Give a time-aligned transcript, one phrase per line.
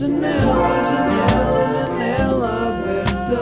[0.00, 0.32] Janela,
[0.90, 3.40] janela, janela aberta.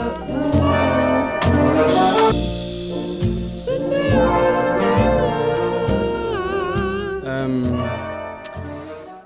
[7.23, 7.63] Hum,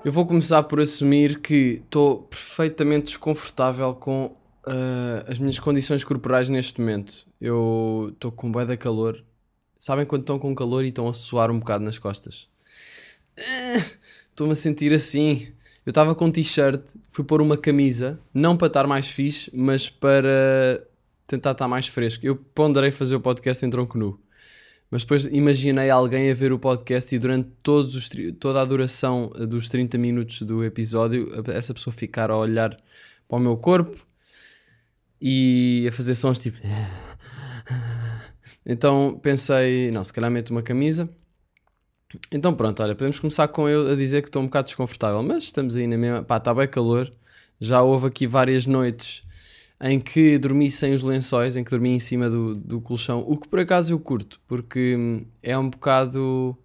[0.04, 4.32] eu vou começar por assumir que estou perfeitamente desconfortável com
[4.64, 7.26] ah, as minhas condições corporais neste momento.
[7.40, 9.24] Eu estou com bué de calor.
[9.76, 12.48] Sabem quando estão com calor e estão a suar um bocado nas costas?
[13.36, 13.82] Ah,
[14.30, 15.52] Estou-me a sentir assim.
[15.84, 19.90] Eu estava com um t-shirt, fui pôr uma camisa, não para estar mais fixe, mas
[19.90, 20.82] para
[21.26, 22.24] tentar estar mais fresco.
[22.24, 24.18] Eu ponderei fazer o podcast em tronco nu.
[24.90, 28.08] Mas depois imaginei alguém a ver o podcast e durante todos os,
[28.38, 32.76] toda a duração eh, dos 30 minutos do episódio, essa pessoa ficar a olhar
[33.28, 34.06] para o meu corpo
[35.20, 36.58] e a fazer sons tipo.
[38.66, 41.06] Então pensei, não, se calhar meto uma camisa.
[42.30, 45.44] Então pronto, olha, podemos começar com eu a dizer que estou um bocado desconfortável, mas
[45.44, 46.22] estamos aí na mesma.
[46.22, 47.10] Pá, está bem calor.
[47.60, 49.22] Já houve aqui várias noites
[49.80, 53.36] em que dormi sem os lençóis, em que dormi em cima do, do colchão, o
[53.36, 56.56] que por acaso eu curto, porque hum, é um bocado.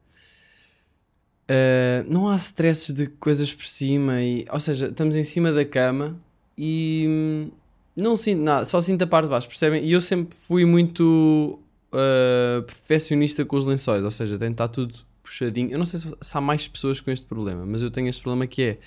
[1.50, 5.66] uh, não há stresses de coisas por cima, e, ou seja, estamos em cima da
[5.66, 6.18] cama
[6.58, 7.52] e hum,
[7.96, 9.84] não sinto nada, só sinto a parte de baixo, percebem?
[9.84, 11.60] E eu sempre fui muito
[11.92, 15.72] uh, perfeccionista com os lençóis, ou seja, tem de estar tudo puxadinho.
[15.72, 18.22] Eu não sei se, se há mais pessoas com este problema, mas eu tenho este
[18.22, 18.80] problema que é,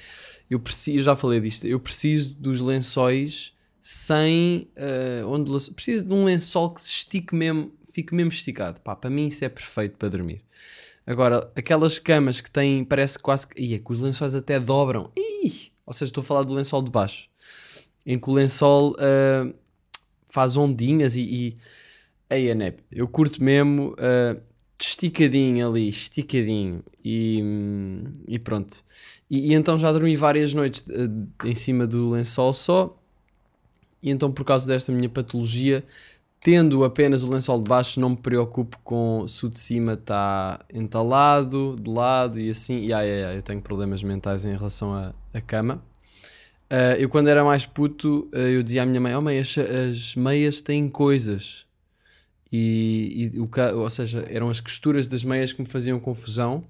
[0.50, 5.72] eu preciso, eu já falei disto, eu preciso dos lençóis sem uh, ondulação.
[5.72, 8.80] Preciso de um lençol que se estique mesmo, fique mesmo esticado.
[8.80, 10.42] Pá, para mim isso é perfeito para dormir.
[11.06, 13.60] Agora, aquelas camas que têm, parece quase que.
[13.60, 15.10] Ih, é que os lençóis até dobram.
[15.16, 15.70] Ih!
[15.86, 17.28] Ou seja, estou a falar do lençol de baixo.
[18.04, 19.54] Em que o lençol uh,
[20.28, 21.22] faz ondinhas e.
[21.22, 21.56] e...
[22.30, 24.40] Ei, Anep, eu curto mesmo uh,
[24.82, 26.82] esticadinho ali, esticadinho.
[27.04, 27.42] E,
[28.26, 28.84] e pronto.
[29.30, 32.96] E, e então já dormi várias noites uh, em cima do lençol só.
[34.02, 35.84] E então, por causa desta minha patologia,
[36.40, 40.58] tendo apenas o lençol de baixo, não me preocupo com se o de cima está
[40.74, 42.82] entalado, de lado e assim.
[42.82, 44.92] E ai, ai, ai, eu tenho problemas mentais em relação
[45.32, 45.82] à cama.
[46.68, 49.56] Ah, eu, quando era mais puto, ah, eu dizia à minha mãe: Oh, mãe, as,
[49.58, 51.66] as meias têm coisas.
[52.52, 53.48] E, e o
[53.78, 56.62] ou seja, eram as costuras das meias que me faziam confusão.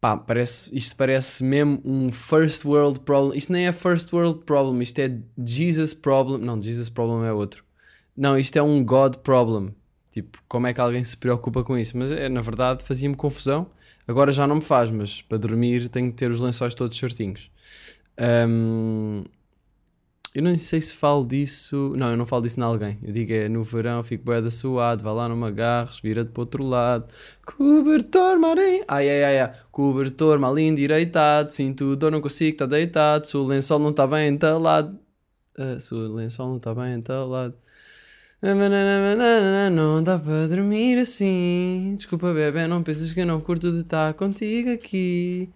[0.00, 3.36] Pá, parece, isto parece mesmo um first world problem.
[3.36, 6.40] Isto nem é first world problem, isto é Jesus problem.
[6.40, 7.62] Não, Jesus problem é outro.
[8.16, 9.74] Não, isto é um God problem.
[10.10, 11.96] Tipo, como é que alguém se preocupa com isso?
[11.96, 13.70] Mas é, na verdade fazia-me confusão.
[14.06, 17.50] Agora já não me faz, mas para dormir tenho que ter os lençóis todos certinhos.
[18.18, 19.24] Ahm,
[20.34, 21.92] eu não sei se falo disso.
[21.96, 22.98] Não, eu não falo disso em alguém.
[23.02, 26.30] Eu digo é no verão, fico bué da suado, vai lá, não me agarres, vira-te
[26.30, 27.06] para o outro lado.
[27.44, 28.84] Cobertor marinho.
[28.88, 29.52] Ai, ai, ai, ai.
[29.70, 31.50] Cobertor mal endireitado.
[31.52, 33.26] Sinto dor, não consigo, está deitado.
[33.26, 34.98] Se o lençol não está bem entalado.
[35.58, 37.54] Ah, se o lençol não está bem entalado.
[39.72, 41.94] Não dá para dormir assim.
[41.96, 45.50] Desculpa, bebê, não pensas que eu não curto de estar contigo aqui.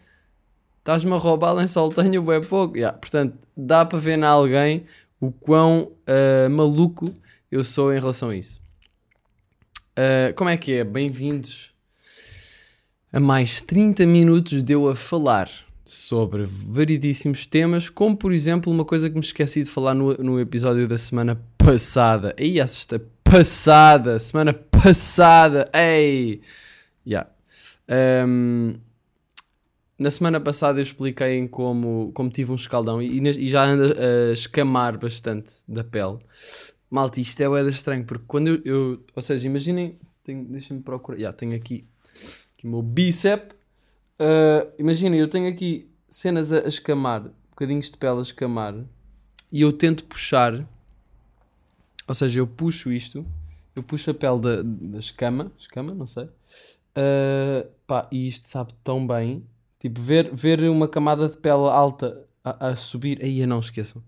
[0.87, 2.77] Estás-me a roubar lençol, tenho bem pouco.
[2.77, 4.85] Yeah, portanto, dá para ver na alguém
[5.21, 7.13] o quão ah, maluco
[7.51, 8.61] eu sou em relação a isso.
[9.97, 10.85] Ah, como é que é?
[10.85, 11.73] Bem-vindos
[13.13, 15.51] a mais 30 minutos de eu a falar
[15.85, 20.39] sobre variedíssimos temas, como por exemplo uma coisa que me esqueci de falar no, no
[20.39, 22.33] episódio da semana passada.
[22.39, 23.01] Ei, assustei.
[23.25, 24.21] Passada!
[24.21, 25.69] Semana passada!
[25.75, 26.43] Ei!
[27.05, 27.29] Yeah.
[28.25, 28.86] Um,
[29.99, 33.97] na semana passada eu expliquei em como, como tive um escaldão e, e já anda
[34.31, 36.19] a escamar bastante da pele.
[36.91, 39.99] Malta, isto é bué estranho, porque quando eu, eu- Ou seja, imaginem.
[40.25, 41.19] Deixem-me procurar.
[41.19, 41.87] Já, tenho aqui,
[42.55, 43.57] aqui o meu bíceps.
[44.21, 48.75] Uh, Imaginem, eu tenho aqui cenas a, a escamar, bocadinhos de pele a escamar,
[49.53, 50.67] e eu tento puxar.
[52.09, 53.25] Ou seja, eu puxo isto,
[53.75, 56.25] eu puxo a pele da, da escama, escama, não sei.
[56.25, 59.45] Uh, pá, e isto sabe tão bem.
[59.79, 63.21] Tipo, ver, ver uma camada de pele alta a, a subir.
[63.23, 64.03] Aí não esqueçam.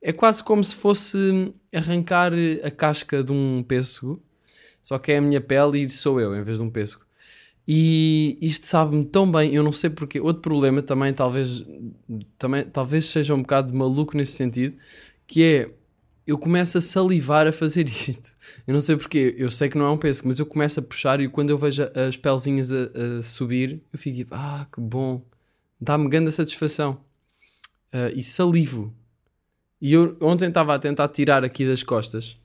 [0.00, 4.22] É quase como se fosse arrancar a casca de um pêssego,
[4.82, 7.04] só que é a minha pele e sou eu em vez de um pêssego.
[7.66, 10.20] E isto sabe-me tão bem, eu não sei porque.
[10.20, 11.64] Outro problema também, talvez,
[12.36, 14.76] também, talvez seja um bocado maluco nesse sentido,
[15.26, 15.70] que é
[16.26, 18.32] eu começo a salivar a fazer isto.
[18.66, 20.82] Eu não sei porquê, eu sei que não é um pêssego, mas eu começo a
[20.82, 24.80] puxar e quando eu vejo as pelzinhas a, a subir, eu fico tipo, ah, que
[24.80, 25.22] bom,
[25.80, 27.00] dá-me grande satisfação.
[27.92, 28.92] Ah, e salivo.
[29.80, 32.36] E eu ontem estava a tentar tirar aqui das costas.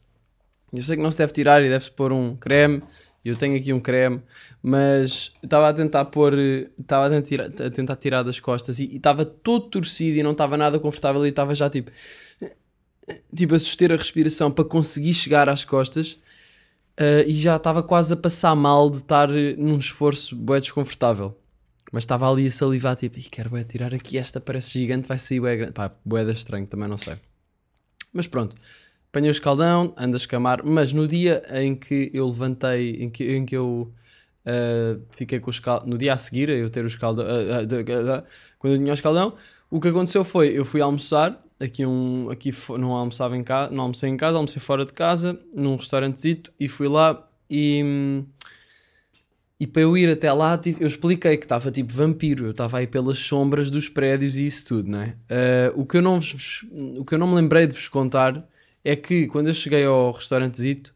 [0.72, 2.84] Eu sei que não se deve tirar e deve-se pôr um creme
[3.26, 4.22] Eu tenho aqui um creme,
[4.62, 6.36] mas estava a tentar pôr,
[6.80, 10.56] estava a tentar, a tentar tirar das costas e estava todo torcido e não estava
[10.56, 11.92] nada confortável e estava já tipo,
[13.36, 16.18] tipo a suster a respiração para conseguir chegar às costas
[16.98, 21.38] ah, e já estava quase a passar mal de estar eh, num esforço bué desconfortável.
[21.92, 25.18] Mas estava ali a salivar, tipo, "Ih, quero bué tirar aqui esta, parece gigante, vai
[25.18, 25.74] sair bué grande.
[25.74, 27.16] Pá, bué da estranho, também não sei.
[28.14, 28.56] Mas pronto,
[29.10, 33.24] apanhei o escaldão, ando a escamar, mas no dia em que eu levantei, em que,
[33.36, 33.92] em que eu
[34.46, 37.82] ah, fiquei com o escaldão, no dia a seguir, eu ter o escaldão, ah, da-
[37.82, 38.24] da-
[38.60, 39.34] quando eu tinha o escaldão,
[39.70, 43.84] o que aconteceu foi, eu fui almoçar, aqui um, aqui não almoçava em casa, não
[43.84, 48.24] almocei em casa, almocei fora de casa, num restaurantezito, e fui lá e...
[49.60, 52.88] e para eu ir até lá, eu expliquei que estava tipo vampiro, eu estava aí
[52.88, 55.16] pelas sombras dos prédios e isso tudo, não é?
[55.30, 56.66] Ah, o, que eu não vos-
[56.98, 58.48] o que eu não me lembrei de vos contar
[58.86, 60.94] é que quando eu cheguei ao restaurantezito,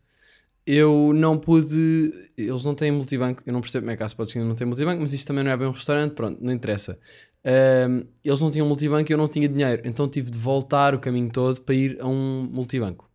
[0.65, 2.13] eu não pude.
[2.37, 5.01] Eles não têm multibanco, eu não percebo como é que a Spots não tem multibanco,
[5.01, 6.99] mas isto também não é bem um restaurante, pronto, não interessa.
[7.43, 10.99] Ah, eles não tinham multibanco e eu não tinha dinheiro, então tive de voltar o
[10.99, 13.09] caminho todo para ir a um multibanco.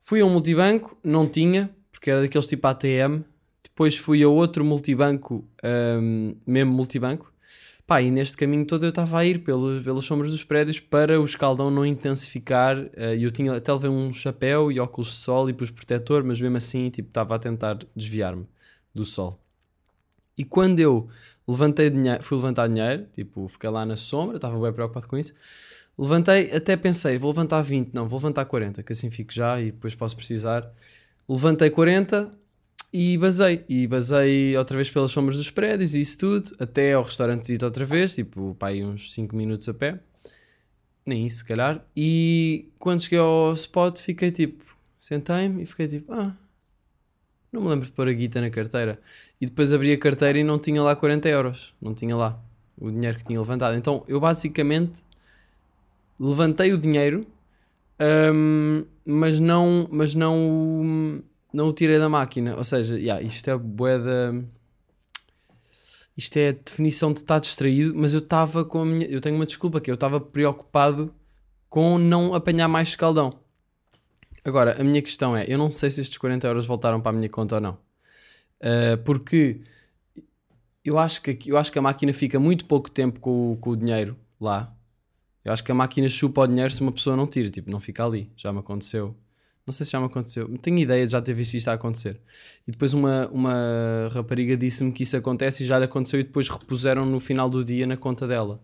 [0.00, 3.24] Fui a um multibanco, não tinha, porque era daqueles tipo ATM.
[3.62, 7.32] Depois fui a outro multibanco, ahm, mesmo multibanco.
[7.86, 11.20] Pá, e neste caminho todo eu estava a ir pelos, pelas sombras dos prédios para
[11.20, 12.76] o escaldão não intensificar.
[12.96, 16.24] eh, E eu tinha até levei um chapéu e óculos de sol e pus protetor,
[16.24, 18.46] mas mesmo assim tipo, estava a tentar desviar-me
[18.94, 19.40] do sol.
[20.38, 21.08] E quando eu
[21.46, 25.34] levantei dinheiro, fui levantar dinheiro, tipo, fiquei lá na sombra, estava bem preocupado com isso.
[25.98, 29.66] Levantei, até pensei, vou levantar 20, não, vou levantar 40, que assim fico já e
[29.72, 30.70] depois posso precisar.
[31.28, 32.32] Levantei 40
[32.92, 33.64] e basei.
[33.68, 37.84] E basei outra vez pelas sombras dos prédios e isso tudo, até ao restaurante outra
[37.84, 40.00] vez, tipo, pá, aí uns 5 minutos a pé.
[41.04, 41.84] Nem isso, se calhar.
[41.96, 44.64] E quando cheguei ao spot, fiquei tipo,
[44.98, 46.36] sentei-me e fiquei tipo, ah,
[47.52, 49.00] não me lembro de pôr a guita na carteira.
[49.40, 51.74] E depois abri a carteira e não tinha lá 40 euros.
[51.80, 52.40] Não tinha lá
[52.78, 53.76] o dinheiro que tinha levantado.
[53.76, 55.00] Então eu basicamente
[56.18, 57.26] levantei o dinheiro,
[58.34, 61.22] hum, mas não, mas não,
[61.52, 62.56] não o tirei da máquina.
[62.56, 64.34] Ou seja, yeah, isto é bué da...
[66.16, 69.06] Isto é a definição de estar distraído, mas eu estava com a minha...
[69.06, 71.14] Eu tenho uma desculpa, que eu estava preocupado
[71.68, 73.38] com não apanhar mais escaldão.
[74.46, 77.18] Agora, a minha questão é, eu não sei se estes 40 euros voltaram para a
[77.18, 77.72] minha conta ou não.
[78.62, 79.60] Uh, porque
[80.84, 83.70] eu acho, que, eu acho que a máquina fica muito pouco tempo com, o- com
[83.70, 84.72] o dinheiro lá.
[85.44, 87.80] Eu acho que a máquina chupa o dinheiro se uma pessoa não tira, tipo, não
[87.80, 88.30] fica ali.
[88.36, 89.16] Já me aconteceu.
[89.66, 90.46] Não sei se já me aconteceu.
[90.58, 92.20] Tenho ideia de já ter visto isto a acontecer.
[92.68, 96.48] E depois uma, uma rapariga disse-me que isso acontece e já lhe aconteceu e depois
[96.48, 98.62] repuseram no final do dia na conta dela.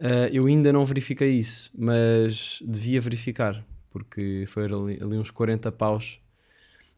[0.00, 5.70] Uh, eu ainda não verifiquei isso, mas devia verificar, porque foi ali, ali uns 40
[5.72, 6.20] paus.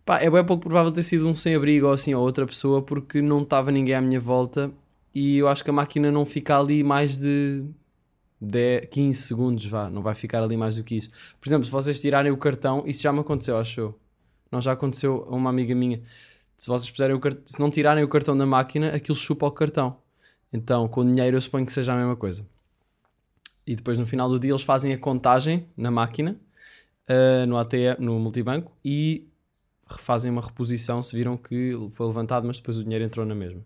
[0.05, 3.23] Pá, é bem pouco provável ter sido um sem-abrigo ou assim, ou outra pessoa, porque
[3.23, 4.73] não estava ninguém à minha volta
[5.15, 7.65] e eu acho que a máquina não fica ali mais de
[8.41, 11.11] 10, 15 segundos, vá, não vai ficar ali mais do que isso.
[11.41, 13.99] Por exemplo, se vocês tirarem o cartão, isso já me aconteceu, acho eu.
[14.51, 16.03] Não, já aconteceu a uma amiga minha.
[16.57, 19.51] Se vocês puserem o cartão, se não tirarem o cartão da máquina, aquilo chupa o
[19.51, 19.97] cartão.
[20.53, 22.47] Então, com dinheiro eu suponho que seja a mesma coisa.
[23.67, 26.39] E depois no final do dia eles fazem a contagem na máquina,
[27.09, 29.29] ah, no ATM, no multibanco, e
[29.87, 33.63] refazem uma reposição se viram que foi levantado, mas depois o dinheiro entrou na mesma.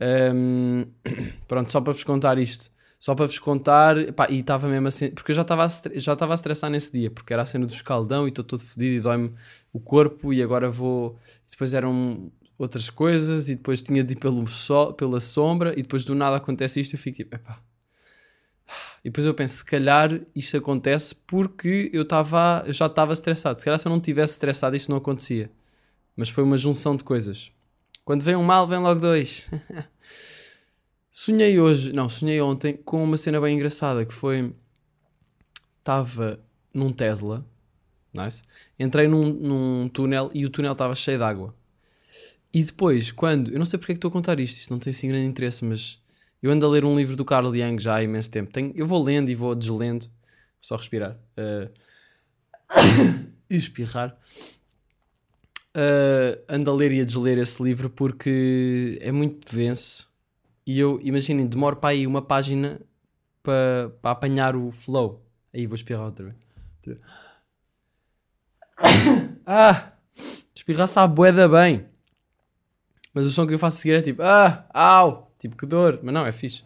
[0.00, 0.86] Ahm,
[1.46, 2.70] pronto, só para vos contar isto.
[2.98, 5.66] Só para vos contar, pá, e estava mesmo assim, porque eu já estava
[5.96, 8.62] já estava a estressar nesse dia, porque era a cena do escaldão e estou todo
[8.62, 9.34] fodido e dói-me
[9.72, 11.18] o corpo e agora vou.
[11.50, 16.04] Depois eram outras coisas e depois tinha de ir pelo sol, pela sombra e depois
[16.04, 17.60] do nada acontece isto e eu fico tipo, epá.
[19.04, 23.58] E depois eu penso, se calhar isto acontece porque eu, estava eu já estava estressado.
[23.58, 25.50] Se calhar se eu não tivesse estressado isto não acontecia.
[26.16, 27.50] Mas foi uma junção de coisas.
[28.04, 29.44] Quando vem um mal, vem logo dois.
[31.10, 34.54] sonhei hoje, não, sonhei ontem com uma cena bem engraçada que foi.
[35.78, 36.38] Estava
[36.72, 37.44] num Tesla,
[38.14, 38.42] nice.
[38.78, 41.54] Entrei num, num túnel e o túnel estava cheio de água.
[42.54, 43.50] E depois, quando.
[43.50, 45.26] Eu não sei porque é que estou a contar isto, isto não tem assim grande
[45.26, 46.01] interesse, mas
[46.42, 48.52] eu ando a ler um livro do Carl Jung já há imenso tempo.
[48.52, 50.10] Tenho, eu vou lendo e vou deslendo,
[50.60, 51.16] só respirar.
[53.48, 54.18] e espirrar.
[55.74, 60.12] Uh, ando a ler e a desler esse livro porque é muito denso
[60.66, 62.80] e eu, imaginem, demoro para aí uma página
[63.42, 65.24] para para apanhar o flow.
[65.52, 66.36] Aí vou espirrar outra vez.
[66.76, 67.22] Outra vez.
[69.44, 69.92] Ah!
[70.54, 71.84] Espirrar sabe boeda bem.
[73.12, 74.66] Mas o som que eu faço seguir é tipo Ah!
[74.72, 75.31] Au!
[75.42, 76.62] Tipo, que dor, mas não, é fixe.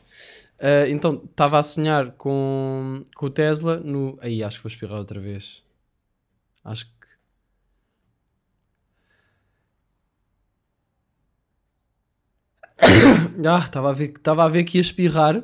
[0.58, 4.18] Uh, então, estava a sonhar com, com o Tesla no.
[4.20, 5.62] Aí, acho que vou espirrar outra vez.
[6.62, 6.92] Acho que.
[13.48, 15.42] ah, estava a, ver, estava a ver que ia espirrar.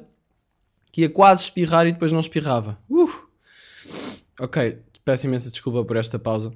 [0.93, 2.79] Que ia quase espirrar e depois não espirrava.
[2.87, 3.09] Uh!
[4.39, 6.53] Ok, peço imensa desculpa por esta pausa.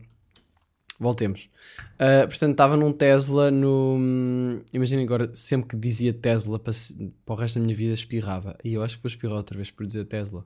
[0.99, 1.51] Voltemos.
[1.95, 3.99] Uh, portanto, estava num Tesla no.
[4.73, 6.73] Imaginem agora, sempre que dizia Tesla para,
[7.25, 8.57] para o resto da minha vida, espirrava.
[8.65, 10.45] E eu acho que vou espirrar outra vez por dizer Tesla.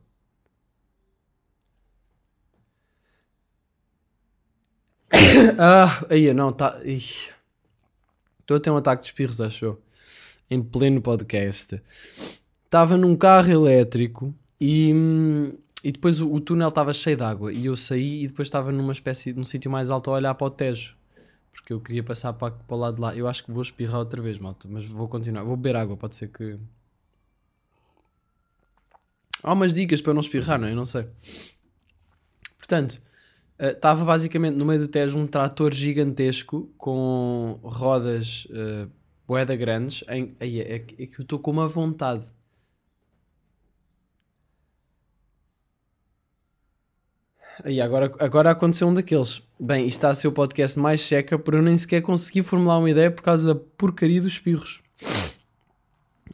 [5.59, 6.81] ah, aí não, tá.
[6.85, 9.81] Estou a ter um ataque de espirros, acho eu.
[10.51, 11.81] Em pleno podcast.
[12.65, 17.53] Estava num carro elétrico e, hum, e depois o, o túnel estava cheio de água.
[17.53, 20.47] E eu saí e depois estava numa espécie, num sítio mais alto a olhar para
[20.47, 20.97] o Tejo.
[21.53, 23.15] Porque eu queria passar para, para o lado de lá.
[23.17, 24.69] Eu acho que vou espirrar outra vez, malta.
[24.71, 25.43] Mas vou continuar.
[25.43, 26.59] Vou beber água, pode ser que.
[29.43, 30.73] Há umas dicas para não espirrar, não é?
[30.73, 31.07] Eu não sei.
[32.59, 33.01] Portanto,
[33.59, 38.91] eh, estava basicamente no meio do Tejo um trator gigantesco com rodas uh,
[39.27, 40.05] boeda grandes.
[40.09, 42.27] Em, aí, é, que- é que eu estou com uma vontade.
[47.65, 49.43] Aí, agora, agora aconteceu um daqueles.
[49.59, 52.79] Bem, isto está a ser o podcast mais checa por eu nem sequer conseguir formular
[52.79, 54.81] uma ideia por causa da porcaria dos espirros.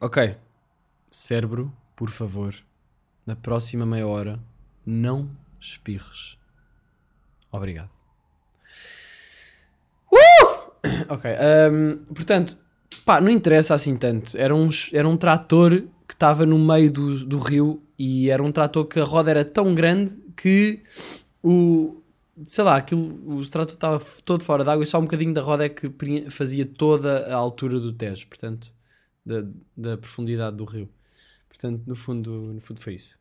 [0.00, 0.36] Ok.
[1.10, 2.54] Cérebro, por favor,
[3.24, 4.38] na próxima meia hora,
[4.84, 5.30] não
[5.60, 6.36] espirres.
[7.50, 7.90] Obrigado.
[10.12, 10.66] Uh!
[11.08, 11.30] Ok.
[11.70, 12.56] hum, portanto,
[13.04, 14.36] pá, não interessa assim tanto.
[14.36, 15.84] Era um, era um trator
[16.16, 19.74] estava no meio do, do rio e era um trator que a roda era tão
[19.74, 20.82] grande que
[21.42, 22.02] o.
[22.44, 25.64] Sei lá, aquilo, o trator estava todo fora d'água e só um bocadinho da roda
[25.64, 25.90] é que
[26.30, 28.74] fazia toda a altura do Tejo, portanto,
[29.24, 29.42] da,
[29.74, 30.86] da profundidade do rio.
[31.48, 33.18] Portanto, no fundo, no fundo foi isso.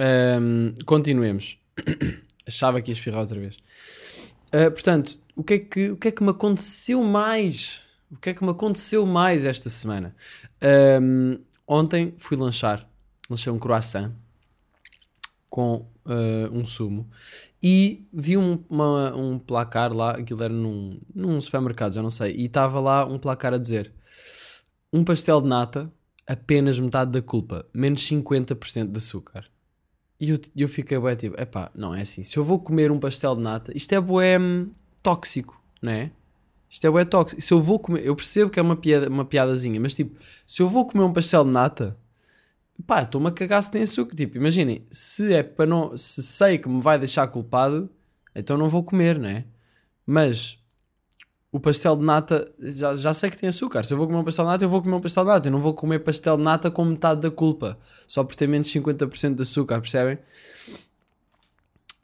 [0.00, 1.58] Hum, continuemos.
[2.46, 3.56] Achava que ia espirrar outra vez.
[4.54, 7.80] Uh, portanto, o que, é que, o que é que me aconteceu mais?
[8.14, 10.14] O que é que me aconteceu mais esta semana?
[11.02, 12.88] Um, ontem fui lanchar.
[13.28, 14.12] Lanchei um croissant
[15.50, 17.08] com uh, um sumo
[17.62, 22.34] e vi um, uma- um placar lá, aquilo era num, num supermercado, já não sei,
[22.34, 23.92] e estava lá um placar a dizer
[24.92, 25.90] um pastel de nata,
[26.26, 29.46] apenas metade da culpa, menos 50% de açúcar.
[30.20, 32.98] E eu, eu fiquei bué tipo, epá, não é assim, se eu vou comer um
[33.00, 34.70] pastel de nata, isto é bué hum,
[35.02, 36.12] tóxico, não é?
[36.74, 37.40] Isto é bué tóxico.
[37.40, 40.60] Se eu vou comer, eu percebo que é uma, piada, uma piadazinha, mas tipo, se
[40.60, 41.96] eu vou comer um pastel de nata,
[42.84, 44.16] pá, estou-me a cagar se tem açúcar.
[44.16, 47.88] Tipo, imaginem, se é para não, se sei que me vai deixar culpado,
[48.34, 49.44] então não vou comer, não é?
[50.04, 50.58] Mas
[51.52, 53.84] o pastel de nata, já, já sei que tem açúcar.
[53.84, 55.46] Se eu vou comer um pastel de nata, eu vou comer um pastel de nata.
[55.46, 57.78] Eu não vou comer pastel de nata com metade da culpa,
[58.08, 60.18] só por ter menos 50% de açúcar, percebem?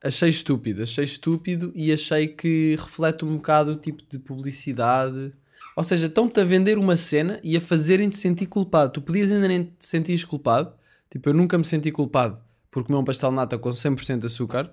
[0.02, 5.32] Achei estúpido, achei estúpido e achei que reflete um bocado o tipo de publicidade.
[5.76, 8.92] Ou seja, estão-te a vender uma cena e a fazerem-te sentir culpado.
[8.92, 10.72] Tu podias ainda nem te sentires culpado.
[11.10, 12.38] Tipo, eu nunca me senti culpado
[12.70, 14.72] por comer um pastel de nata com 100% de açúcar.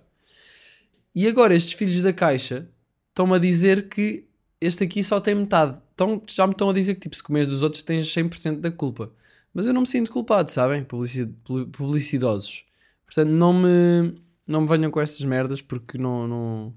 [1.14, 2.70] E agora estes filhos da caixa
[3.10, 4.26] estão-me a dizer que
[4.62, 5.78] este aqui só tem metade.
[5.94, 8.72] Então, já me estão a dizer que tipo, se comeres dos outros tens 100% da
[8.72, 9.12] culpa.
[9.54, 10.84] Mas eu não me sinto culpado, sabem?
[10.84, 12.64] Publici- pu- Publicidosos.
[13.06, 14.14] Portanto, não me,
[14.48, 16.74] não me venham com estas merdas porque não, não,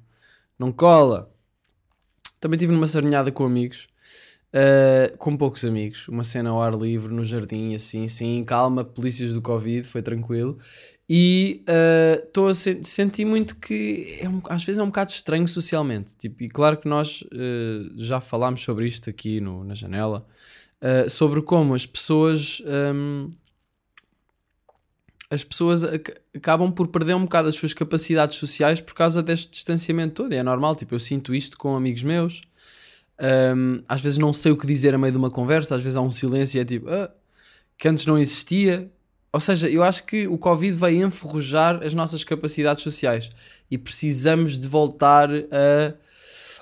[0.58, 1.30] não cola.
[2.40, 3.88] Também estive numa sardinhada com amigos.
[4.52, 9.32] Uh, com poucos amigos, uma cena ao ar livre, no jardim, assim, sim, calma, polícias
[9.32, 10.58] do Covid, foi tranquilo.
[11.08, 11.62] E
[12.24, 16.16] estou a sen- senti muito que é um- às vezes é um bocado estranho socialmente.
[16.16, 20.26] Tipo, e claro que nós uh, já falámos sobre isto aqui no, na janela,
[20.82, 22.60] uh, sobre como as pessoas.
[22.92, 23.30] um,
[25.30, 29.50] as pessoas ac- acabam por perder um bocado as suas capacidades sociais por causa deste
[29.50, 30.32] distanciamento todo.
[30.32, 32.42] E é normal, tipo, eu sinto isto com amigos meus.
[33.54, 35.96] Um, às vezes não sei o que dizer a meio de uma conversa, às vezes
[35.96, 37.10] há um silêncio e é tipo, ah,
[37.78, 38.90] que antes não existia.
[39.32, 43.30] Ou seja, eu acho que o Covid veio enferrujar as nossas capacidades sociais
[43.70, 45.94] e precisamos de voltar a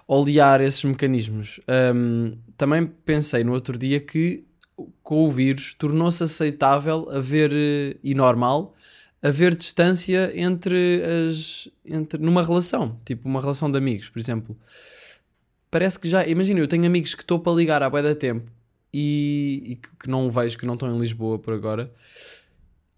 [0.07, 1.61] olear esses mecanismos.
[1.95, 4.45] Um, também pensei no outro dia que
[5.03, 8.75] com o vírus tornou-se aceitável haver eh, e normal
[9.23, 14.57] haver distância entre as entre numa relação, tipo uma relação de amigos, por exemplo
[15.71, 16.27] parece que já.
[16.27, 18.51] Imagina, eu tenho amigos que estou para ligar há bué da tempo
[18.93, 21.93] e, e que, que não vejo, que não estão em Lisboa por agora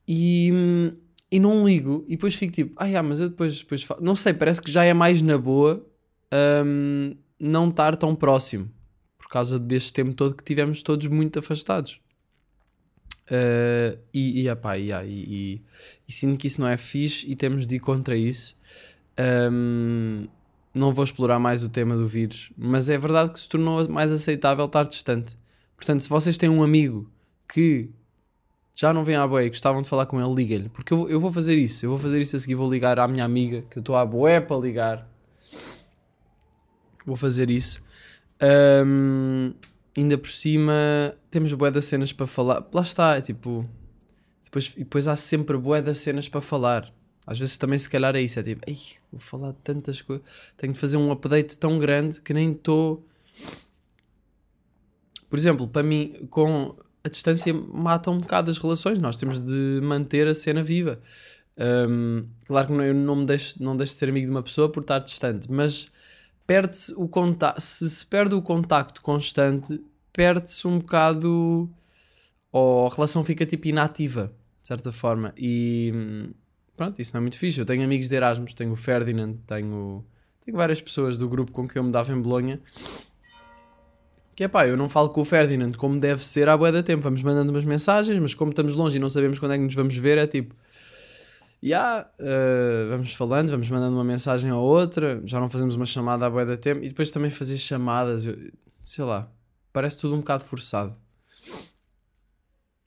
[0.06, 0.52] e,
[1.30, 2.04] e não ligo.
[2.06, 4.02] E depois fico tipo, ah, mas eu depois, depois falo.
[4.02, 5.84] Não sei, parece que já é mais na boa
[6.64, 8.70] hum, não estar tão próximo
[9.30, 12.00] causa deste tempo todo que tivemos todos muito afastados.
[13.26, 15.62] Uh, e, e, e, e,
[16.08, 18.56] e sinto que isso não é fixe e temos de ir contra isso.
[19.52, 20.26] Um,
[20.74, 24.10] não vou explorar mais o tema do vírus, mas é verdade que se tornou mais
[24.10, 25.36] aceitável estar distante.
[25.76, 27.10] Portanto, se vocês têm um amigo
[27.48, 27.90] que
[28.74, 30.68] já não vem à boé e gostavam de falar com ele, liguem-lhe.
[30.68, 31.84] Porque eu, eu vou fazer isso.
[31.84, 32.54] Eu vou fazer isso a seguir.
[32.54, 35.08] Vou ligar à minha amiga, que eu estou à boé para ligar.
[37.04, 37.82] Vou fazer isso.
[38.40, 39.52] Ahm,
[39.96, 42.66] ainda por cima, temos boé das cenas para falar.
[42.72, 43.68] Lá está, é tipo.
[44.44, 46.92] Depois, depois há sempre boé das cenas para falar.
[47.26, 48.40] Às vezes também, se calhar, é isso.
[48.40, 48.78] É tipo, Ei,
[49.12, 50.24] vou falar de tantas coisas.
[50.56, 53.06] Tenho de fazer um update tão grande que nem estou.
[55.28, 58.98] Por exemplo, para mim, com a distância mata um bocado as relações.
[58.98, 61.00] Nós temos de manter a cena viva.
[61.88, 64.70] Hum, claro que eu não me deixo, não deixo de ser amigo de uma pessoa
[64.70, 65.88] por estar distante, mas
[66.50, 67.60] perde-se o contacto.
[67.60, 69.80] Se se perde o contacto constante,
[70.12, 71.70] perde-se um bocado.
[72.50, 75.32] Ou a relação fica tipo inativa, de certa forma.
[75.38, 76.32] E
[76.76, 77.60] pronto, isso não é muito fixe.
[77.60, 80.04] Eu tenho amigos de Erasmus, tenho o Ferdinand, tenho,
[80.44, 82.60] tenho várias pessoas do grupo com que eu me dava em Bolonha.
[84.34, 86.82] Que é pá, eu não falo com o Ferdinand como deve ser à boa da
[86.82, 87.04] tempo.
[87.04, 89.74] Vamos mandando umas mensagens, mas como estamos longe e não sabemos quando é que nos
[89.76, 90.52] vamos ver, é tipo.
[91.62, 96.24] Ya, eh, vamos falando, vamos mandando uma mensagem ou outra, já não fazemos uma chamada
[96.26, 98.50] à boa da tempo e depois também fazer chamadas, eu-
[98.80, 99.30] sei lá,
[99.72, 100.96] parece tudo um bocado forçado.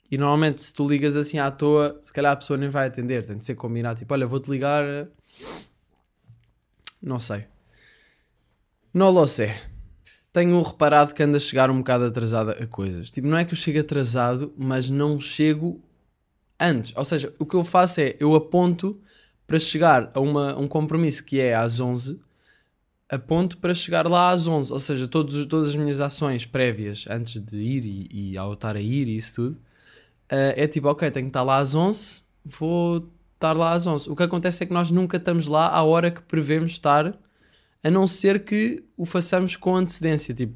[0.09, 3.25] E normalmente se tu ligas assim à toa, se calhar a pessoa nem vai atender,
[3.25, 5.07] tem de ser combinado, tipo, olha, vou-te ligar, eh,
[7.01, 7.45] não sei.
[8.93, 9.51] Não lo sei
[10.33, 13.11] tenho reparado que ando a chegar um bocado atrasada a coisas.
[13.11, 15.79] Tipo, não é que eu chego atrasado, mas não chego
[16.59, 16.93] antes.
[16.95, 18.99] Ou seja, o que eu faço é, eu aponto
[19.47, 22.19] para chegar a uma, um compromisso que é às 11,
[23.09, 24.71] aponto para chegar lá às 11.
[24.71, 28.53] Ou seja, todos, os- todas as minhas ações prévias, antes de ir e, e ao
[28.53, 29.57] estar a ir e isso tudo,
[30.29, 34.09] eh, é tipo, ok, tenho que estar lá às 11, vou estar lá às 11.
[34.09, 37.17] O que acontece é que nós nunca estamos lá à hora que prevemos estar,
[37.83, 40.33] a não ser que o façamos com antecedência.
[40.33, 40.55] Tipo,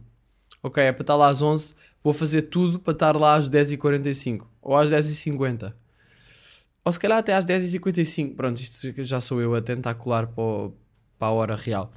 [0.64, 4.48] ok, é para estar lá às 11, vou fazer tudo para estar lá às 10h45
[4.62, 5.74] ou às 10h50.
[6.88, 8.34] Ou se calhar até às 10h55.
[8.34, 10.74] Pronto, isto já sou eu a tentar colar para, o-
[11.20, 11.92] para a hora real.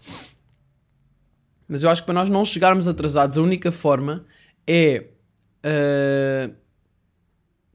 [1.68, 4.24] Mas eu acho que para nós não chegarmos atrasados, a única forma
[4.66, 5.04] é
[5.62, 6.50] ah,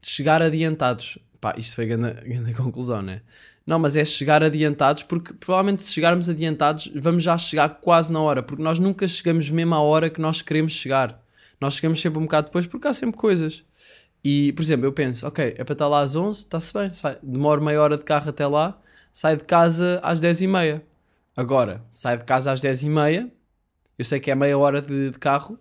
[0.02, 1.18] chegar adiantados.
[1.40, 3.22] Pá, isto foi a grande conclusão, né?
[3.66, 8.20] Não, mas é chegar adiantados, porque provavelmente se chegarmos adiantados, vamos já chegar quase na
[8.20, 11.24] hora, porque nós nunca chegamos mesmo à hora que nós queremos chegar.
[11.58, 13.64] Nós chegamos sempre um bocado depois, porque há sempre coisas.
[14.28, 17.16] E, por exemplo, eu penso, ok, é para estar lá às 11, está-se bem, sai,
[17.22, 18.76] demoro meia hora de carro até lá,
[19.12, 20.82] sai de casa às 10h30.
[21.36, 23.30] Agora, sai de casa às 10h30,
[23.96, 25.56] eu sei que é meia hora de, de carro,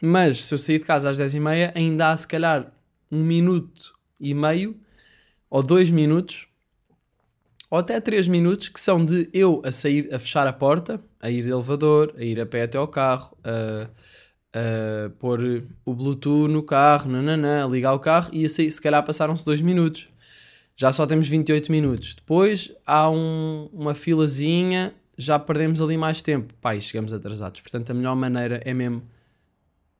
[0.00, 2.72] mas se eu sair de casa às 10h30, ainda há se calhar
[3.10, 4.76] um minuto e meio,
[5.50, 6.46] ou dois minutos,
[7.68, 11.28] ou até 3 minutos que são de eu a sair, a fechar a porta, a
[11.28, 13.88] ir de elevador, a ir a pé até ao carro, a,
[14.54, 19.04] a pôr o Bluetooth no carro, nananã, ligar o carro e a sair, se calhar
[19.04, 20.08] passaram-se 2 minutos.
[20.76, 22.14] Já só temos 28 minutos.
[22.14, 26.54] Depois há um- uma filazinha, já perdemos ali mais tempo.
[26.74, 27.60] E chegamos atrasados.
[27.60, 29.02] Portanto, a melhor maneira é mesmo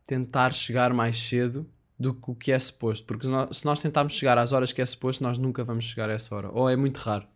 [0.07, 1.67] tentar chegar mais cedo
[1.99, 3.07] do que o que é suposto.
[3.07, 6.15] Porque se nós, tentarmos chegar às horas que é suposto, nós nunca vamos chegar a
[6.15, 6.51] essa hora.
[6.53, 7.27] Ou é muito raro.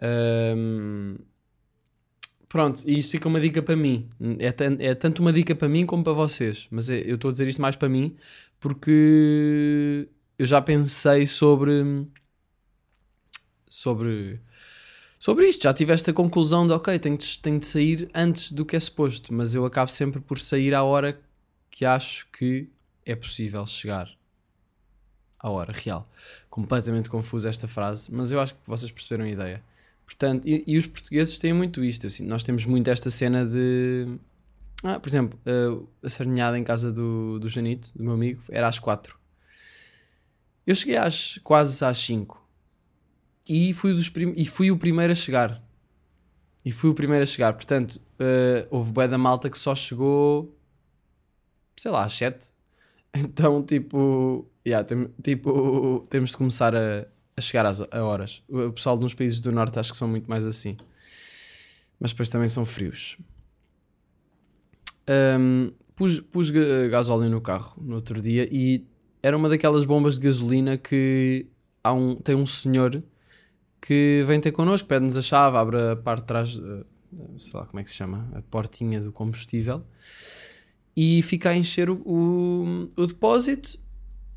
[0.00, 1.16] Ahm,
[2.52, 4.10] pronto, e isto fica uma dica para mim.
[4.38, 6.68] É, é tanto uma dica para mim como para vocês.
[6.70, 8.14] Mas é- eu estou a dizer isto mais para mim
[8.60, 10.06] porque
[10.38, 12.06] eu já pensei sobre.
[13.68, 14.38] Sobre.
[15.18, 18.66] Sobre isto, já tive esta conclusão de ok, tenho de, tenho de sair antes do
[18.66, 21.18] que é suposto, mas eu acabo sempre por sair à hora
[21.70, 22.68] que acho que
[23.06, 24.10] é possível chegar
[25.38, 26.08] à hora real.
[26.50, 29.62] Completamente confusa esta frase, mas eu acho que vocês perceberam a ideia.
[30.12, 32.08] Portanto, e, e os portugueses têm muito isto.
[32.10, 34.06] sinto- nós temos muito esta cena de.
[34.84, 38.68] Ah, por exemplo, uh, a sardinhada em casa do, do Janito, do meu amigo, era
[38.68, 39.16] às 4.
[40.66, 42.40] Eu cheguei às quase às 5
[43.48, 45.62] e fui, dos prim- e fui o primeiro a chegar.
[46.64, 47.52] E fui o primeiro a chegar.
[47.54, 50.56] Portanto, uh, houve bué da malta que só chegou,
[51.76, 52.52] sei lá, às 7.
[53.14, 58.42] Então, tipo, yeah, tem- tipo temos de começar a, a chegar às a horas.
[58.48, 60.76] O pessoal nos países do Norte acho que são muito mais assim.
[61.98, 63.16] Mas depois também são frios.
[65.38, 68.84] Um, pus pus ga- gasóleo no carro no outro dia e
[69.22, 71.46] era uma daquelas bombas de gasolina que
[71.82, 73.02] há um, tem um senhor
[73.80, 76.84] que vem ter connosco, pede-nos a chave, abre a parte de trás, eh,
[77.36, 79.84] sei lá como é que se chama, a portinha do combustível
[80.96, 83.78] e fica a encher o, o, o depósito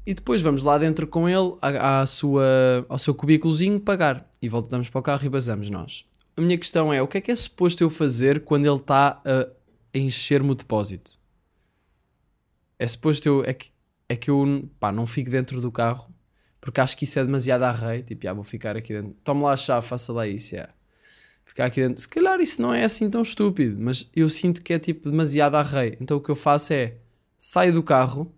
[0.05, 4.47] e depois vamos lá dentro com ele à, à sua, ao seu cubículozinho pagar e
[4.47, 6.05] voltamos para o carro e basamos nós.
[6.37, 9.21] A minha questão é, o que é que é suposto eu fazer quando ele está
[9.25, 11.17] a encher-me o depósito?
[12.79, 13.43] é suposto eu.
[13.43, 13.69] É que,
[14.07, 16.13] é que eu pá, não fico dentro do carro
[16.61, 18.01] porque acho que isso é demasiado a rei.
[18.01, 19.15] Tipo, ah, vou ficar aqui dentro.
[19.23, 20.55] Toma lá a chave, faça lá isso.
[20.55, 20.73] Yeah.
[21.43, 22.01] Ficar aqui dentro.
[22.01, 25.55] Se calhar isso não é assim tão estúpido, mas eu sinto que é tipo demasiado
[25.55, 25.95] a rei.
[26.01, 26.97] Então o que eu faço é
[27.37, 28.33] saio do carro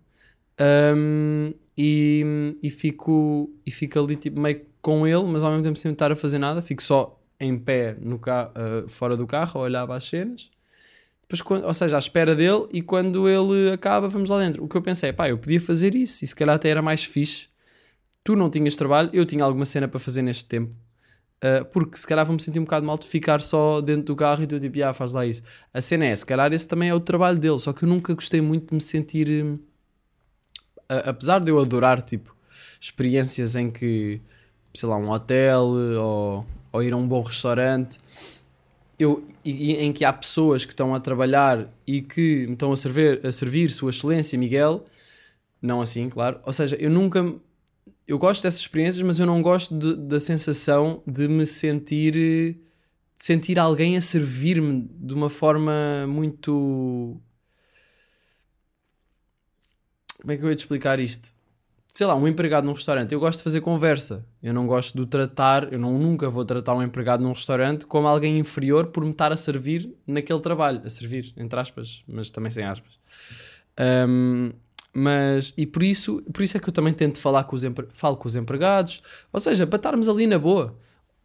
[0.60, 5.78] um, e, e, fico, e fico ali tipo, meio com ele, mas ao mesmo tempo
[5.78, 6.60] sem estar a fazer nada.
[6.62, 10.50] Fico só em pé no carro, uh, fora do carro a olhar para as cenas.
[11.22, 14.64] Depois, quando, ou seja, à espera dele e quando ele acaba, vamos lá dentro.
[14.64, 16.80] O que eu pensei é, pá, eu podia fazer isso e se calhar até era
[16.80, 17.48] mais fixe
[18.28, 20.70] tu não tinhas trabalho, eu tinha alguma cena para fazer neste tempo.
[21.42, 24.42] Uh, porque se calhar vou-me sentir um bocado mal de ficar só dentro do carro
[24.42, 25.42] e tu tipo, ah, faz lá isso.
[25.72, 28.12] A cena é, se calhar esse também é o trabalho dele, só que eu nunca
[28.12, 29.58] gostei muito de me sentir.
[30.88, 32.34] Apesar de eu adorar, tipo,
[32.80, 34.20] experiências em que,
[34.72, 37.98] sei lá, um hotel ou, ou ir a um bom restaurante,
[38.98, 42.76] eu, e, em que há pessoas que estão a trabalhar e que me estão a
[42.76, 44.84] servir, a servir Sua Excelência Miguel,
[45.60, 46.40] não assim, claro.
[46.44, 47.34] Ou seja, eu nunca
[48.08, 52.56] eu gosto dessas experiências, mas eu não gosto de, da sensação de me sentir de
[53.16, 57.20] sentir alguém a servir-me de uma forma muito
[60.20, 61.32] como é que eu ia te explicar isto?
[61.88, 64.24] Sei lá, um empregado num restaurante, eu gosto de fazer conversa.
[64.42, 68.06] Eu não gosto de tratar, eu não, nunca vou tratar um empregado num restaurante como
[68.06, 70.82] alguém inferior por me estar a servir naquele trabalho.
[70.84, 72.92] A servir, entre aspas, mas também sem aspas.
[74.08, 74.52] Um,
[74.92, 78.16] mas, e por isso, por isso é que eu também tento falar com os, falo
[78.16, 79.02] com os empregados,
[79.32, 80.76] ou seja, para estarmos ali na boa.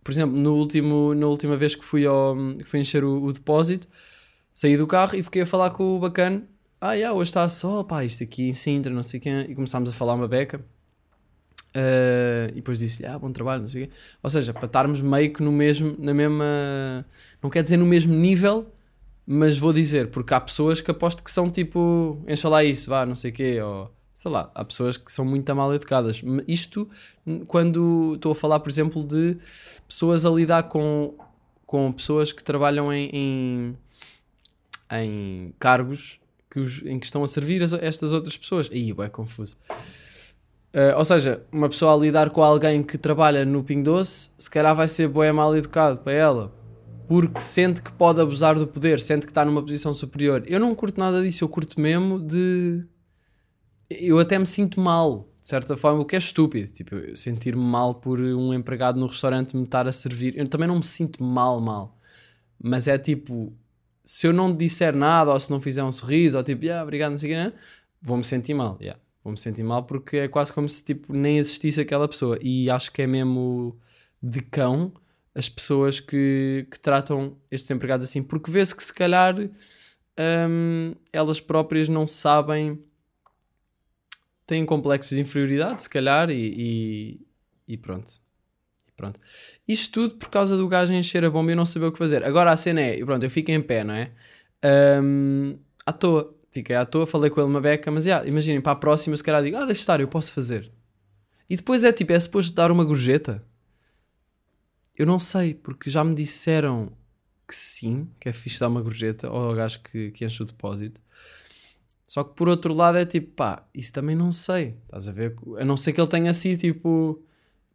[0.03, 3.34] Por exemplo, no último, na última vez que fui, ao, que fui encher o, o,
[3.34, 3.88] depósito,
[4.53, 6.43] saí do carro e fiquei a falar com o bacana.
[6.86, 9.50] Ah, yeah, hoje está só, pá, isto aqui em Sintra, não sei quem.
[9.50, 10.60] E começámos a falar uma beca.
[11.74, 13.93] Uh, e depois disse-lhe, ah, bom trabalho, não sei quê.
[14.22, 17.06] Ou seja, para estarmos meio que no mesmo, na mesma.
[17.41, 18.69] Não quer dizer no mesmo nível,
[19.26, 23.06] mas vou dizer, porque há pessoas que aposto que são tipo, encha lá isso, vá,
[23.06, 26.22] não sei o quê, ou sei lá, há pessoas que são muito mal educadas.
[26.46, 26.89] Isto
[27.48, 29.38] quando estou a falar, por exemplo, de
[29.88, 31.15] pessoas a lidar com,
[31.65, 33.78] com pessoas que trabalham em, em,
[34.91, 36.19] em cargos
[36.53, 38.69] que os, em que estão a servir as, estas outras pessoas.
[38.71, 39.57] Aí, é confuso.
[40.71, 44.49] Uh, ou seja, uma pessoa a lidar com alguém que trabalha no Ping Doce, se
[44.49, 46.63] calhar vai ser boé mal educado para ela
[47.07, 50.43] porque sente que pode abusar do poder, sente que está numa posição superior.
[50.47, 52.85] Eu não curto nada disso, eu curto mesmo de.
[53.89, 56.71] Eu até me sinto mal, de certa forma, o que é estúpido.
[56.71, 60.37] Tipo, sentir-me mal por um empregado no restaurante me estar a servir.
[60.37, 61.99] Eu também não me sinto mal, mal.
[62.61, 63.53] Mas é tipo,
[64.03, 67.11] se eu não disser nada ou se não fizer um sorriso ou tipo, ah, obrigado,
[67.11, 67.57] não sei o que,
[68.01, 68.77] vou-me sentir mal.
[68.81, 68.99] Yeah.
[69.23, 72.37] Vou-me sentir mal porque é quase como se tipo, nem existisse aquela pessoa.
[72.41, 73.79] E acho que é mesmo
[74.21, 74.93] de cão
[75.35, 79.35] as pessoas que, que tratam estes empregados assim, porque vê-se que se calhar
[80.19, 82.83] um, elas próprias não sabem,
[84.45, 87.27] têm complexos de inferioridade, se calhar, e, e,
[87.67, 88.21] e pronto.
[88.95, 89.19] Pronto.
[89.67, 92.23] Isto tudo por causa do gajo encher a bomba e não saber o que fazer.
[92.23, 94.12] Agora a cena é, pronto, eu fico em pé, não é?
[95.01, 96.34] Um, à toa.
[96.51, 99.23] Fiquei à toa, falei com ele uma beca, mas yeah, imaginem, para a próxima, se
[99.23, 100.71] calhar digo, ah, deixa estar, eu posso fazer.
[101.49, 103.43] E depois é tipo, é suposto dar uma gorjeta.
[104.95, 106.91] Eu não sei, porque já me disseram
[107.47, 111.01] que sim, que é fixe dar uma gorjeta ao gajo que, que enche o depósito.
[112.06, 114.77] Só que por outro lado é tipo, pá, isso também não sei.
[114.86, 115.36] Estás a ver?
[115.58, 117.23] A não ser que ele tenha sido tipo,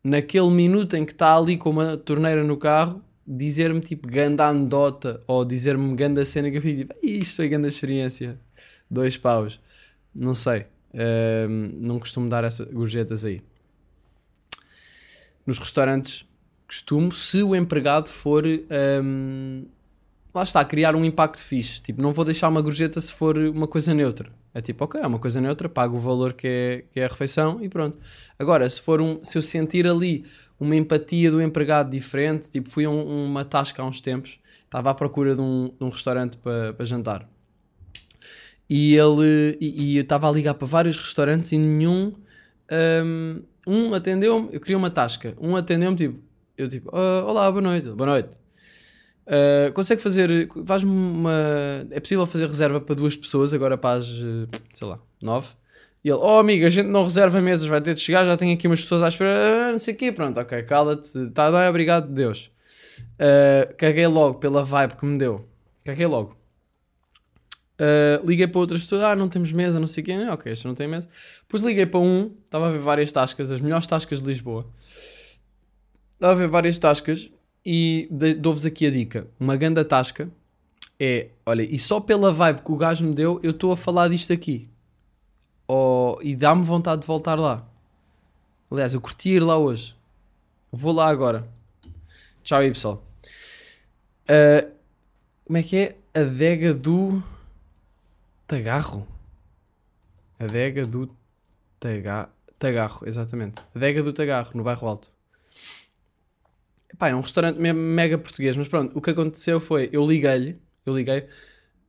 [0.03, 5.23] naquele minuto em que está ali com uma torneira no carro, dizer-me tipo ganda anedota
[5.27, 8.39] ou dizer-me ganda cena que eu fico tipo, isto foi ganda experiência.
[8.91, 9.61] Dois paus.
[10.15, 10.67] Não sei.
[11.75, 13.43] Não costumo dar essas gorjetas aí.
[15.47, 16.25] Nos restaurantes
[16.67, 18.45] costumo se o empregado for.
[18.47, 19.67] Um,
[20.35, 21.81] lá está, criar um impacto fixe.
[21.81, 24.31] Tipo, não vou deixar uma gorjeta se for uma coisa neutra.
[24.59, 27.09] É tipo, ok, é uma coisa neutra, pago o valor que é, que é a
[27.09, 27.97] refeição e pronto.
[28.37, 30.25] Agora, se for um, se eu sentir ali
[30.59, 34.91] uma empatia do empregado diferente, tipo, fui a um, uma tasca há uns tempos, estava
[34.91, 37.29] à procura de um, de um restaurante para pa jantar.
[38.69, 42.13] E ele e, e eu estava a ligar para vários restaurantes e nenhum
[43.05, 46.19] um, um atendeu-me, eu queria uma tasca, um atendeu-me tipo,
[46.57, 47.87] eu tipo, uh, olá, boa noite.
[47.91, 48.48] Boa noite.
[49.29, 50.49] Uh, consegue fazer.
[50.65, 51.87] Faz-me uma.
[51.91, 54.07] É possível fazer reserva para duas pessoas agora para as.
[54.73, 55.49] sei lá, nove?
[56.03, 58.55] E ele, oh amigo, a gente não reserva mesas, vai ter de chegar, já tenho
[58.55, 61.69] aqui umas pessoas à espera, ah, não sei o quê, pronto, ok, cala-te, está bem,
[61.69, 62.51] obrigado, Deus.
[63.15, 65.45] Uh, caguei logo pela vibe que me deu.
[65.85, 66.37] Caguei logo.
[67.81, 70.67] Uh, liguei para outras pessoas, ah, não temos mesa, não sei o quê, ok, este
[70.67, 71.09] não tem mesa.
[71.43, 74.67] Depois liguei para um, estava a ver várias tascas, as melhores tascas de Lisboa.
[76.15, 77.29] Estava a ver várias tascas
[77.65, 79.27] e dou-vos aqui a dica.
[79.39, 80.31] Uma grande tasca
[81.01, 84.09] é, olha, e só pela vibe que o gajo me deu, eu estou a falar
[84.09, 84.69] disto aqui.
[85.67, 87.65] ou, e dá-me vontade de voltar lá.
[88.71, 89.95] Aliás, eu curti ir lá hoje.
[90.73, 91.49] Vou lá agora.
[92.43, 93.03] Tchau aí, pessoal.
[94.27, 94.69] Ah,
[95.45, 95.97] como é que é?
[96.15, 97.23] Adega do
[98.47, 99.07] Tagarro.
[100.39, 101.09] Adega do
[101.79, 102.29] Taga...
[102.59, 103.63] Tagarro, exatamente.
[103.75, 105.13] Adega do Tagarro, no bairro Alto.
[106.93, 110.59] Epá, é um restaurante mesmo mega português, mas pronto, o que aconteceu foi, eu liguei-lhe,
[110.87, 111.27] eu liguei,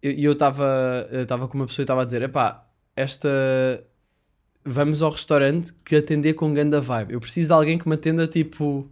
[0.04, 3.30] e eu estava com uma pessoa e estava a dizer, epá, esta...
[4.66, 7.14] Vamos ao restaurante que atender com ganda vibe.
[7.14, 8.92] Eu preciso de alguém que me atenda tipo...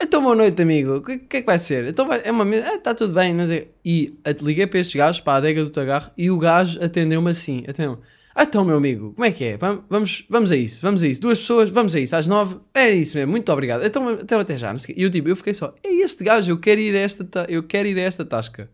[0.00, 0.98] Então, boa noite, amigo.
[0.98, 1.86] O que, que é que vai ser?
[1.86, 2.68] Então, vai, é uma mesa.
[2.72, 3.72] Ah, tá tudo bem, não sei.
[3.84, 7.64] E liguei para estes gajos, para a adega do Tagarro, e o gajo atendeu-me assim:
[7.68, 8.00] atendeu
[8.42, 9.56] então, meu amigo, como é que é?
[9.56, 11.20] Vam- Vamos, vamos a isso, vamos a isso.
[11.20, 12.58] Duas pessoas, vamos a isso, às nove.
[12.74, 13.84] É isso mesmo, muito obrigado.
[13.84, 14.06] Então,
[14.40, 14.74] até já.
[14.94, 17.46] E eu, tipo, eu fiquei só: é este gajo, eu quero ir a esta, ta-
[17.48, 18.70] eu quero ir esta tasca.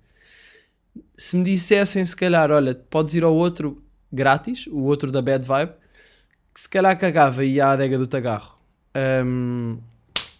[1.17, 5.47] Se me dissessem, se calhar, olha, podes ir ao outro grátis, o outro da Bad
[5.47, 5.73] Vibe,
[6.53, 8.59] que se calhar cagava e ia à adega do Tagarro.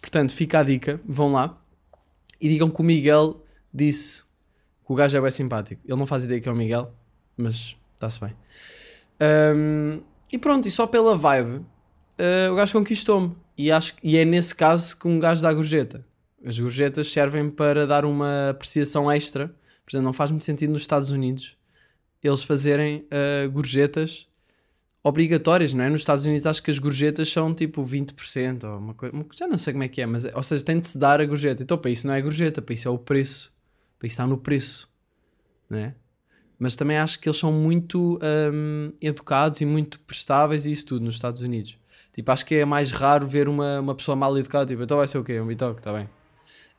[0.01, 1.57] Portanto, fica a dica, vão lá
[2.39, 4.21] e digam que o Miguel disse
[4.85, 5.81] que o gajo é bem simpático.
[5.85, 6.93] Ele não faz ideia que é o Miguel,
[7.37, 8.33] mas está-se bem.
[9.19, 11.65] Ahm, e pronto, e só pela vibe,
[12.17, 13.35] ah, o gajo conquistou-me.
[13.57, 16.05] E, acho, e é nesse caso que um gajo dá gorjeta.
[16.45, 19.53] As gorjetas servem para dar uma apreciação extra.
[19.85, 21.57] Portanto, não faz muito sentido nos Estados Unidos
[22.23, 24.27] eles fazerem ah, gorjetas
[25.03, 25.89] obrigatórias, não é?
[25.89, 29.57] Nos Estados Unidos acho que as gorjetas são tipo 20% ou uma coisa, já não
[29.57, 31.61] sei como é que é, mas ou seja, tem de se dar a gorjeta.
[31.61, 33.51] Então para isso não é gorjeta, para isso é o preço.
[33.99, 34.89] Para isso está no preço,
[35.69, 35.95] não é?
[36.59, 38.19] Mas também acho que eles são muito
[38.53, 41.77] hum, educados e muito prestáveis e isso tudo nos Estados Unidos.
[42.13, 45.07] Tipo, acho que é mais raro ver uma, uma pessoa mal educada, tipo, então vai
[45.07, 45.39] ser o quê?
[45.39, 46.07] Um bitoque, está bem.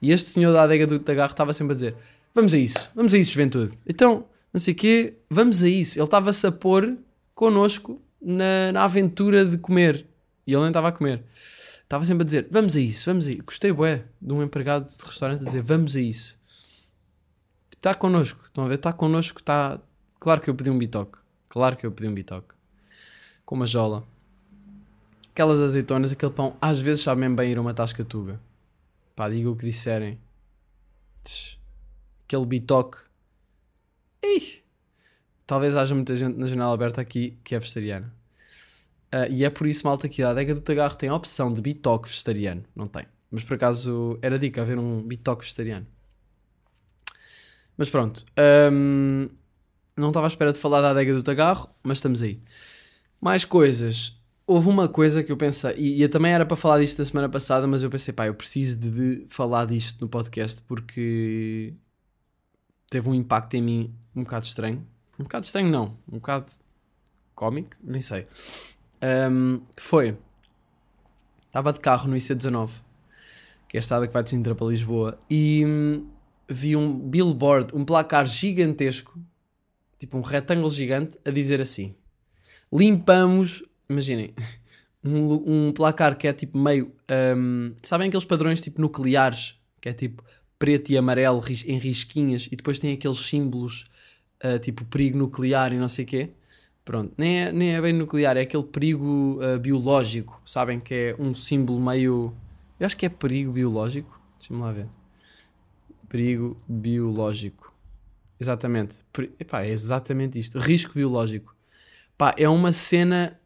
[0.01, 1.97] E este senhor da adega do Tagarro estava sempre a dizer,
[2.35, 3.79] vamos a isso, vamos a isso, juventude.
[3.87, 5.99] Então, não sei o quê, vamos a isso.
[5.99, 6.97] Ele estava-se a pôr
[7.35, 10.07] connosco na, na aventura de comer.
[10.47, 11.23] E ele nem estava a comer.
[11.83, 13.43] Estava sempre a dizer, vamos a isso, vamos a isso.
[13.45, 16.37] Gostei, bué, de um empregado de restaurante a dizer, vamos a isso.
[17.85, 18.77] Está connosco, estão a ver?
[18.77, 19.79] Está connosco, está...
[20.19, 21.19] Claro que eu pedi um bitoque.
[21.51, 22.55] Claro que eu pedi um bitoque.
[23.45, 24.09] Com uma jola.
[25.29, 28.41] Aquelas azeitonas, aquele pão, às vezes sabe bem ir a uma tasca tuga.
[29.15, 30.19] Pá, diga o que disserem.
[32.25, 32.97] Aquele bitoque.
[34.25, 34.63] Ih!
[35.47, 38.11] Talvez haja muita gente na janela aberta aqui que é vegetariana.
[39.13, 41.61] Ah, e é por isso, malta, que a adega do Tagarro tem a opção de
[41.61, 42.65] bitoque vegetariano.
[42.75, 43.05] Não tem.
[43.31, 45.87] Mas por acaso era dica haver um bitoque vegetariano.
[47.77, 48.25] Mas pronto.
[48.37, 49.29] ahm,
[49.97, 52.41] não estava à espera de falar da adega do Tagarro, mas estamos aí.
[53.21, 54.21] Mais coisas.
[54.47, 57.29] Houve uma coisa que eu pensei, e, e também era para falar disto na semana
[57.29, 61.73] passada, mas eu pensei, pá, eu preciso de, de falar disto no podcast porque
[62.91, 64.87] teve um impacto em mim um bocado estranho.
[65.19, 65.97] Um bocado estranho, não.
[66.07, 66.53] Um bocado
[67.35, 68.27] cómico, nem sei.
[69.01, 70.17] Ahm, que foi.
[71.47, 72.71] Estava de carro no IC19,
[73.69, 76.07] que é a estrada que vai de Sintra para Lisboa, e hum,
[76.49, 79.19] vi um billboard, um placar gigantesco,
[79.99, 81.95] tipo um retângulo gigante, a dizer assim:
[82.73, 83.63] Limpamos.
[83.89, 84.35] Imaginem,
[85.05, 86.93] um, um placar que é tipo meio.
[87.37, 89.57] hum, sabem aqueles padrões tipo nucleares?
[89.81, 90.25] Que é tipo
[90.59, 93.87] preto e amarelo em risquinhas, e depois tem aqueles símbolos
[94.43, 96.31] ah, tipo perigo nuclear e não sei o quê.
[96.85, 100.81] Pronto, nem é, nem é bem nuclear, é aquele perigo ah, biológico, sabem?
[100.81, 102.35] Que é um símbolo meio.
[102.79, 104.21] Eu acho que é perigo biológico.
[104.39, 104.87] Deixa-me lá ver.
[106.15, 107.75] Perigo biológico.
[108.39, 109.01] Exatamente.
[109.37, 110.61] Epá, é exatamente isto.
[110.61, 111.57] Risco biológico.
[112.37, 113.37] É uma cena.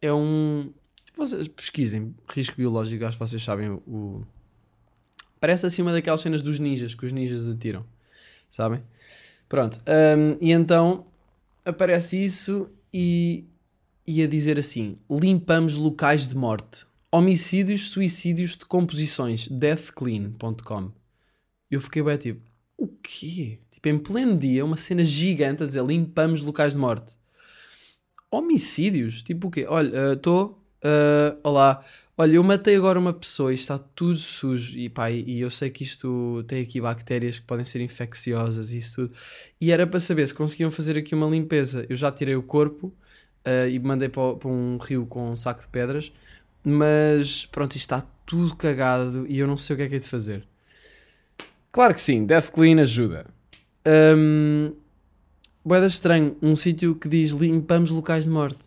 [0.00, 0.72] É um.
[1.14, 2.14] Vocês pesquisem.
[2.30, 4.22] Risco biológico, acho que vocês sabem o.
[5.38, 7.84] Parece assim uma daquelas cenas dos ninjas que os ninjas atiram.
[8.48, 8.82] Sabem?
[9.46, 9.78] Pronto.
[9.86, 11.04] hum, e então
[11.66, 13.44] aparece isso e,
[14.06, 16.86] e a dizer assim: limpamos locais de morte.
[17.12, 19.48] Homicídios, suicídios, decomposições.
[19.48, 20.92] Deathclean.com.
[21.70, 22.40] Eu fiquei bem tipo:
[22.76, 23.60] o quê?
[23.70, 27.16] Tipo, em pleno dia, uma cena gigante a dizer limpamos locais de morte.
[28.30, 29.22] Homicídios?
[29.22, 29.66] Tipo o quê?
[29.68, 30.62] Olha, estou.
[31.42, 31.82] olá.
[32.18, 34.76] Olha, eu matei agora uma pessoa e está tudo sujo.
[34.78, 38.78] E pá, e eu sei que isto tem aqui bactérias que podem ser infecciosas e
[38.78, 39.14] isso tudo.
[39.60, 41.86] E era para saber se conseguiam fazer aqui uma limpeza.
[41.88, 42.94] Eu já tirei o corpo
[43.44, 46.12] ah, e mandei para, para um rio com um saco de pedras.
[46.64, 49.98] Mas pronto, isto está tudo cagado e eu não sei o que é que é
[50.00, 50.46] de fazer.
[51.76, 53.26] Claro que sim, Death Clean ajuda.
[53.86, 54.72] Um,
[55.62, 58.66] Boeda estranho, um sítio que diz limpamos locais de morte.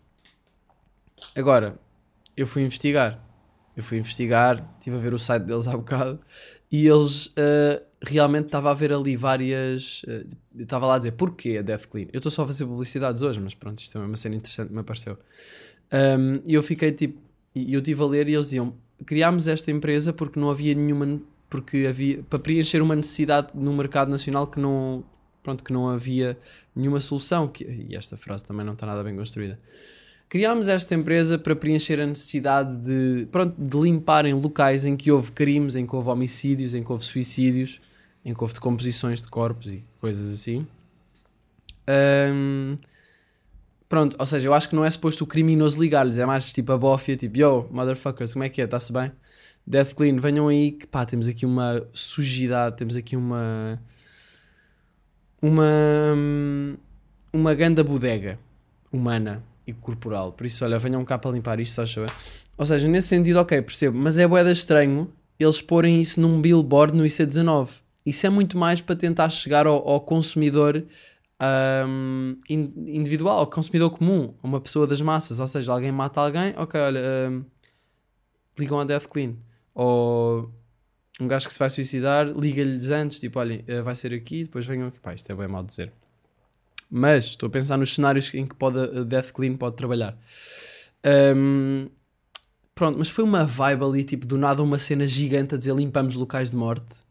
[1.35, 1.79] Agora,
[2.37, 3.19] eu fui investigar.
[3.75, 6.19] Eu fui investigar, estive a ver o site deles há bocado
[6.71, 10.03] e eles ah, realmente estava a ver ali várias.
[10.07, 10.27] eh,
[10.59, 12.05] Estava lá a dizer porquê a Death Clean.
[12.13, 14.77] Eu estou só a fazer publicidades hoje, mas pronto, isto é uma cena interessante me
[14.81, 15.17] apareceu.
[15.91, 17.19] Um, E eu fiquei tipo.
[17.55, 21.19] E eu estive a ler e eles diziam: criámos esta empresa porque não havia nenhuma.
[21.49, 22.23] Porque havia.
[22.23, 25.03] para preencher uma necessidade no mercado nacional que não.
[25.41, 26.38] Pronto, que não havia
[26.75, 27.47] nenhuma solução.
[27.47, 29.59] Que, e esta frase também não está nada bem construída.
[30.29, 35.31] Criámos esta empresa para preencher a necessidade de, pronto, de limparem locais em que houve
[35.31, 37.79] crimes, em que houve homicídios, em que houve suicídios,
[38.23, 40.67] em que houve decomposições de corpos e coisas assim.
[41.88, 42.77] Ahm,
[43.89, 46.71] pronto, ou seja, eu acho que não é suposto o criminoso ligar-lhes, é mais tipo
[46.71, 48.65] a bófia, tipo, yo, motherfuckers, como é que é?
[48.65, 49.12] Está-se bem?
[49.69, 53.79] Death Clean, venham aí que pá, temos aqui uma sujidade, temos aqui uma.
[55.41, 56.15] Uma.
[57.32, 58.39] Uma ganda bodega
[58.91, 60.32] humana e corporal.
[60.34, 62.12] Por isso, olha, venham cá para limpar isto, estás a ver?
[62.58, 65.08] Ou seja, nesse sentido, ok, percebo, mas é boeda estranho
[65.39, 67.79] eles porem isso num billboard no IC19.
[68.05, 70.84] Isso é muito mais para tentar chegar ao, ao consumidor
[72.49, 75.39] in- individual, ao consumidor comum, a uma pessoa das massas.
[75.39, 77.43] Ou seja, alguém mata alguém, ok, olha, ahm,
[78.58, 79.36] ligam a Death Clean.
[79.81, 80.51] Ou
[81.21, 84.65] um gajo que se vai suicidar, liga-lhes antes, tipo, olhem, eh, vai ser aqui, depois
[84.65, 84.99] venham aqui.
[84.99, 85.93] Pá, isto é bem mal dizer.
[86.91, 90.17] Mas estou a pensar nos cenários em que pode, a Death Clean pode trabalhar.
[91.01, 91.87] Ahm,
[92.75, 96.13] pronto, mas foi uma vibe ali, tipo, do nada uma cena gigante a dizer limpamos
[96.15, 97.05] locais de morte.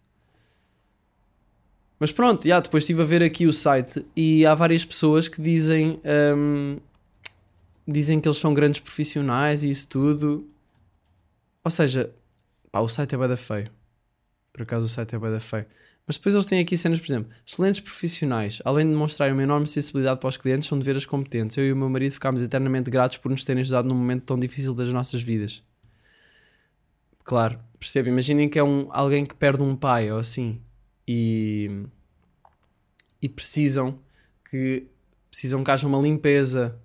[1.98, 5.40] Mas pronto, já, depois estive a ver aqui o site e há várias pessoas que
[5.40, 6.76] dizem ahm,
[7.87, 10.46] dizem que eles são grandes profissionais e isso tudo.
[11.64, 12.12] Ou seja,
[12.70, 13.70] pá, o site é bada feio.
[14.52, 15.66] Por acaso o site é bada feio.
[16.07, 19.66] Mas depois eles têm aqui cenas, por exemplo, excelentes profissionais, além de demonstrarem uma enorme
[19.66, 21.57] sensibilidade para os clientes, são de veras competentes.
[21.59, 24.38] Eu e o meu marido ficámos eternamente gratos por nos terem ajudado num momento tão
[24.38, 25.62] difícil das nossas vidas.
[27.22, 28.09] Claro, percebo.
[28.09, 30.62] Imaginem que é um, alguém que perde um pai ou assim
[31.07, 31.85] e,
[33.20, 33.98] e precisam
[34.48, 34.88] que
[35.31, 36.81] precisam que haja uma limpeza.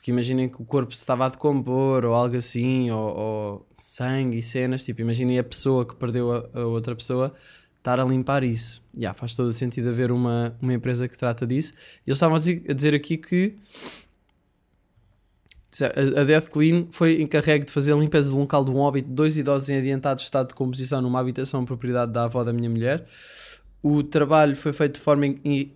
[0.00, 4.38] Porque imaginem que o corpo se estava a decompor ou algo assim, ou, ou sangue
[4.38, 4.82] e cenas.
[4.82, 7.34] Tipo, imaginem a pessoa que perdeu a, a outra pessoa
[7.76, 8.82] estar a limpar isso.
[8.96, 11.74] Yeah, faz todo o sentido haver uma, uma empresa que trata disso.
[12.06, 13.58] E eles estavam a dizer, a dizer aqui que
[15.82, 19.14] a, Death Clean foi encarregue de fazer a limpeza um local de um óbito de
[19.14, 23.04] dois idosos em adiantado estado de composição numa habitação propriedade da avó da minha mulher.
[23.82, 25.26] O trabalho foi feito de forma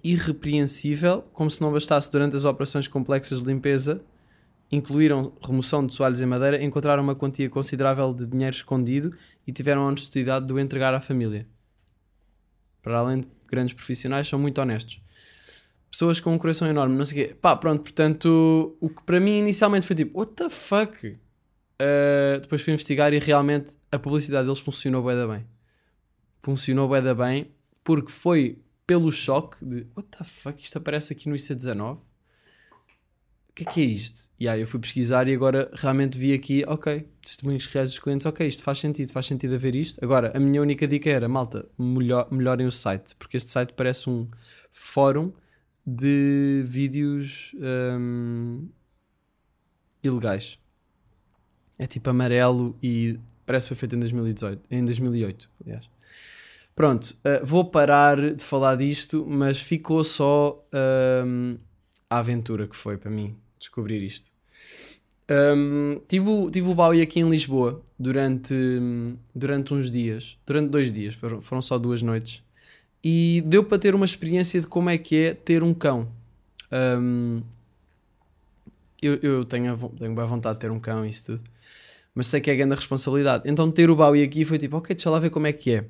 [0.03, 4.01] irrepreensível, como se não bastasse durante as operações complexas de limpeza,
[4.71, 9.83] incluíram remoção de soalhos em madeira, encontraram uma quantia considerável de dinheiro escondido e tiveram
[9.83, 11.47] a honestidade de o entregar à família.
[12.83, 15.01] Para além de grandes profissionais, são muito honestos.
[15.91, 17.35] Pessoas com um coração enorme, não sei o quê.
[17.35, 21.07] Pá, pronto, portanto, o que para mim inicialmente foi tipo, what the fuck?
[21.07, 25.47] Uh, depois fui investigar e realmente a publicidade deles funcionou bué da bem.
[26.43, 31.29] Funcionou bué da bem porque foi pelo choque de what the fuck, isto aparece aqui
[31.29, 31.99] no IC19?
[33.55, 34.31] Que é que é isto?
[34.39, 38.27] E aí eu fui pesquisar e agora realmente vi aqui, ok, testemunhos reais dos clientes,
[38.27, 40.05] ok, isto faz sentido, faz sentido haver isto.
[40.05, 44.11] Agora, a minha única dica era, malta, melhor, melhorem o site, porque este site parece
[44.11, 44.29] um
[44.73, 45.33] fórum
[45.87, 47.55] de vídeos
[48.01, 48.69] hum,
[50.03, 50.59] ilegais.
[51.79, 55.89] É tipo amarelo e parece que foi feito em 2018, em 2008, aliás.
[56.75, 60.67] Pronto, uh, vou parar de falar disto, mas ficou só
[61.25, 61.57] hum,
[62.11, 64.31] a aventura que foi para mim descobrir isto.
[65.31, 68.55] Hum, tive, o, tive o Bowie aqui em Lisboa durante,
[69.35, 72.43] durante uns dias, durante dois dias, foram, foram só duas noites,
[73.03, 76.09] e deu para ter uma experiência de como é que é ter um cão.
[76.71, 77.43] Hum,
[79.01, 81.43] eu, eu tenho, a, tenho bem vontade de ter um cão e isso tudo,
[82.15, 83.45] mas sei que é grande a responsabilidade.
[83.47, 85.85] Então ter o Bowie aqui foi tipo, ok, deixa lá ver como é que é.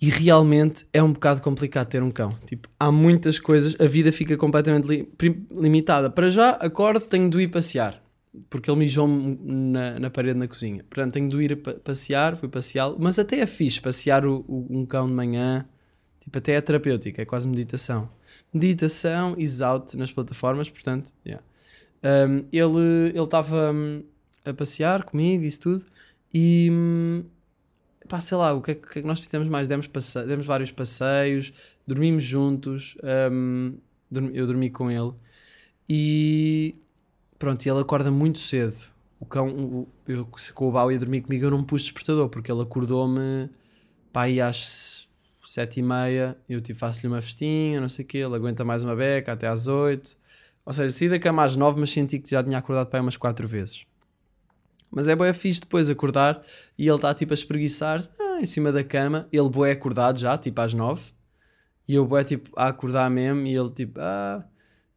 [0.00, 2.30] E realmente é um bocado complicado ter um cão.
[2.46, 5.08] Tipo, há muitas coisas, a vida fica completamente li-
[5.54, 6.08] limitada.
[6.08, 8.02] Para já, acordo, tenho de ir passear.
[8.48, 10.84] Porque ele mijou-me na, na parede na cozinha.
[10.88, 12.96] Portanto, tenho de ir pa- passear, fui passeá-lo.
[12.98, 15.66] Mas até é fixe passear o, o- um cão de manhã.
[16.20, 18.08] Tipo, até é terapêutico, é quase meditação.
[18.54, 19.60] Meditação, is
[19.96, 21.42] nas plataformas, portanto, yeah.
[22.02, 24.02] Um, ele estava hum,
[24.44, 25.84] a passear comigo, isso tudo.
[26.32, 27.24] E hum,
[28.10, 29.68] pá, sei lá, o que é, que o que é que nós fizemos mais?
[29.68, 31.52] Demos, passe- demos vários passeios,
[31.86, 32.96] dormimos juntos,
[34.10, 35.12] dormi- eu dormi com ele
[35.88, 36.74] e
[37.38, 38.76] pronto, e ele acorda muito cedo.
[39.18, 42.50] O cão, o, eu com o Bau ia dormir comigo, eu não pus despertador, porque
[42.50, 43.48] ele acordou-me
[44.12, 45.08] pá, aí às
[45.44, 48.82] sete e meia, eu tipo faço-lhe uma festinha, não sei o quê, ele aguenta mais
[48.82, 50.16] uma beca até às oito.
[50.64, 53.02] Ou seja, saí da cama às nove, mas senti que já tinha acordado para aí
[53.02, 53.84] umas quatro vezes.
[54.90, 56.42] Mas é bem fixe depois acordar
[56.76, 58.10] e ele está tipo a espreguiçar-se.
[58.18, 61.12] Ah, em cima da cama, ele bué acordado já, tipo às nove,
[61.88, 64.44] e eu bué tipo a acordar mesmo, e ele tipo, ah,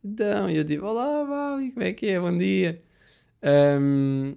[0.04, 2.82] então, e eu tipo, olá, Bali, como é que é, bom dia.
[3.44, 4.36] Um,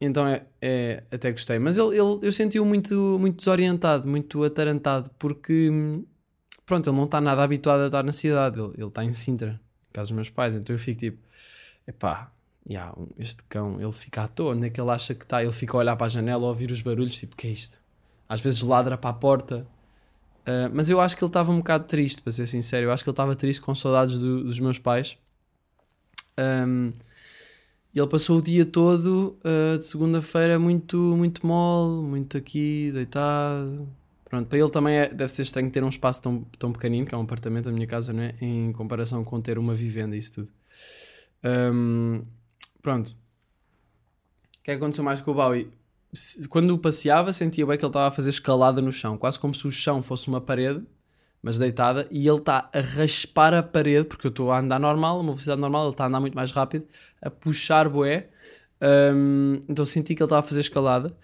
[0.00, 5.10] então é, é, até gostei, mas ele, ele, eu senti-o muito, muito desorientado, muito atarantado,
[5.18, 5.70] porque
[6.64, 9.60] pronto, ele não está nada habituado a estar na cidade, ele, ele está em Sintra,
[9.92, 11.18] casa dos meus pais, então eu fico tipo,
[11.86, 12.32] epá,
[12.68, 15.42] yeah, este cão, ele fica à toa, onde é que ele acha que está?
[15.42, 17.80] Ele fica a olhar para a janela, a ouvir os barulhos, tipo, que é isto?
[18.28, 19.66] Às vezes ladra para a porta.
[20.42, 22.86] Uh, mas eu acho que ele estava um bocado triste, para ser sincero.
[22.86, 25.16] Eu acho que ele estava triste com saudades do, dos meus pais.
[26.38, 26.92] Um,
[27.94, 33.88] ele passou o dia todo uh, de segunda-feira muito, muito mole, muito aqui, deitado.
[34.24, 37.14] Pronto, para ele também é, deve ser estranho ter um espaço tão, tão pequenino, que
[37.14, 38.34] é um apartamento, a minha casa, não é?
[38.40, 40.52] Em comparação com ter uma vivenda e isso tudo.
[41.44, 42.22] Um,
[42.88, 43.08] pronto.
[43.10, 45.70] O que é que aconteceu mais com o Bowie?
[46.48, 49.54] Quando o passeava, sentia bem que ele estava a fazer escalada no chão, quase como
[49.54, 50.86] se o chão fosse uma parede,
[51.42, 55.20] mas deitada, e ele está a raspar a parede, porque eu estou a andar normal,
[55.20, 56.86] uma velocidade normal, ele está a andar muito mais rápido,
[57.20, 58.30] a puxar boé.
[58.80, 61.14] Um, então senti que ele estava a fazer escalada.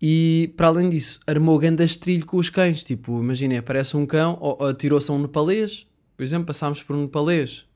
[0.00, 2.84] E para além disso, armou grande estrilho com os cães.
[2.84, 7.68] Tipo, imagina, aparece um cão, atirou-se a um nepalês, por exemplo, passámos por um nepalês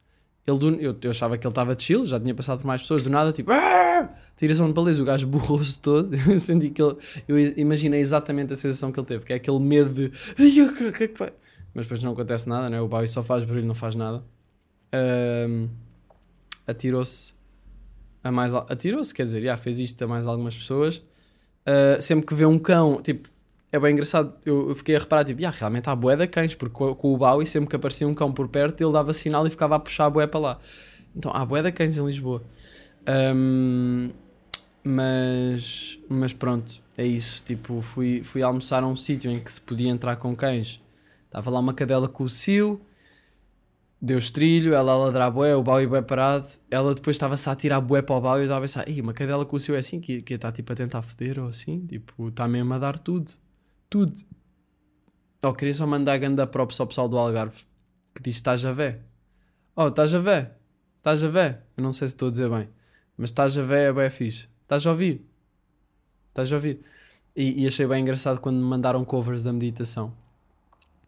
[0.46, 3.02] ele do, eu, eu achava que ele estava chill, já tinha passado por mais pessoas,
[3.02, 3.50] do nada, tipo,
[4.36, 6.14] tiração de beleza, o gajo borrou-se todo.
[6.30, 9.58] Eu senti que ele, eu imaginei exatamente a sensação que ele teve, que é aquele
[9.58, 11.32] medo de, é que vai?
[11.72, 12.80] Mas depois não acontece nada, né?
[12.80, 14.22] o Bowie só faz barulho, não faz nada.
[15.48, 15.68] Um,
[16.66, 17.34] atirou-se
[18.22, 20.98] a mais, atirou-se, quer dizer, já fez isto a mais algumas pessoas.
[21.66, 23.28] Uh, sempre que vê um cão, tipo,
[23.74, 24.32] é bem engraçado.
[24.46, 27.44] Eu, fiquei a reparar, tipo, yeah, realmente há bué de cães, porque com, o Bowie,
[27.44, 30.10] sempre que aparecia um cão por perto, ele dava sinal e ficava a puxar a
[30.10, 30.58] bué para lá.
[31.16, 32.44] Então há bué de cães em Lisboa.
[33.34, 34.10] Um,
[34.84, 37.42] mas, mas pronto, é isso.
[37.42, 40.80] Tipo, fui, fui almoçar a um sítio em que se podia entrar com cães.
[41.24, 42.80] Estava lá uma cadela com o Cio,
[44.00, 46.46] deu estrilho, ela a ladrar bué, o Bowie bué parado.
[46.70, 49.12] Ela depois estava-se a tirar bué para o Bowie e eu estava a pensar, uma
[49.12, 52.28] cadela com o Cio é assim, que está tipo a tentar foder ou assim, tipo,
[52.28, 53.32] está mesmo a dar tudo
[53.94, 54.12] tudo.
[55.40, 57.62] Oh, queria só mandar a ganda props ao pessoal do Algarve
[58.12, 59.02] que diz estás a ver.
[59.76, 60.50] Oh, estás a ver?
[60.96, 61.60] Estás a ver?
[61.76, 62.68] Eu não sei se estou a dizer bem,
[63.16, 64.48] mas estás a ver é bem fixe.
[64.62, 65.24] Estás a ouvir?
[66.30, 66.80] Estás a ouvir?
[67.36, 70.12] E, e, achei bem engraçado quando me mandaram covers da meditação.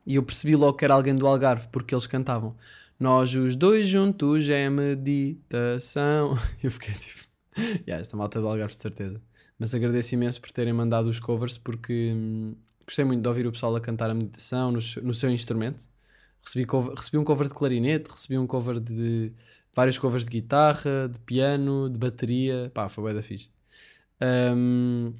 [0.07, 2.55] E eu percebi logo que era alguém do Algarve, porque eles cantavam
[3.01, 6.39] Nós os dois juntos é meditação.
[6.62, 7.24] Eu fiquei tipo,
[7.84, 9.20] yeah, esta malta é do Algarve de certeza.
[9.59, 12.55] Mas agradeço imenso por terem mandado os covers, porque hum,
[12.87, 15.89] gostei muito de ouvir o pessoal a cantar a meditação no, no seu instrumento.
[16.43, 19.32] Recebi, cover, recebi um cover de clarinete, recebi um cover de
[19.74, 22.70] vários covers de guitarra, de piano, de bateria.
[22.72, 23.51] Pá, foi bem da fixe.
[24.22, 25.12] Um,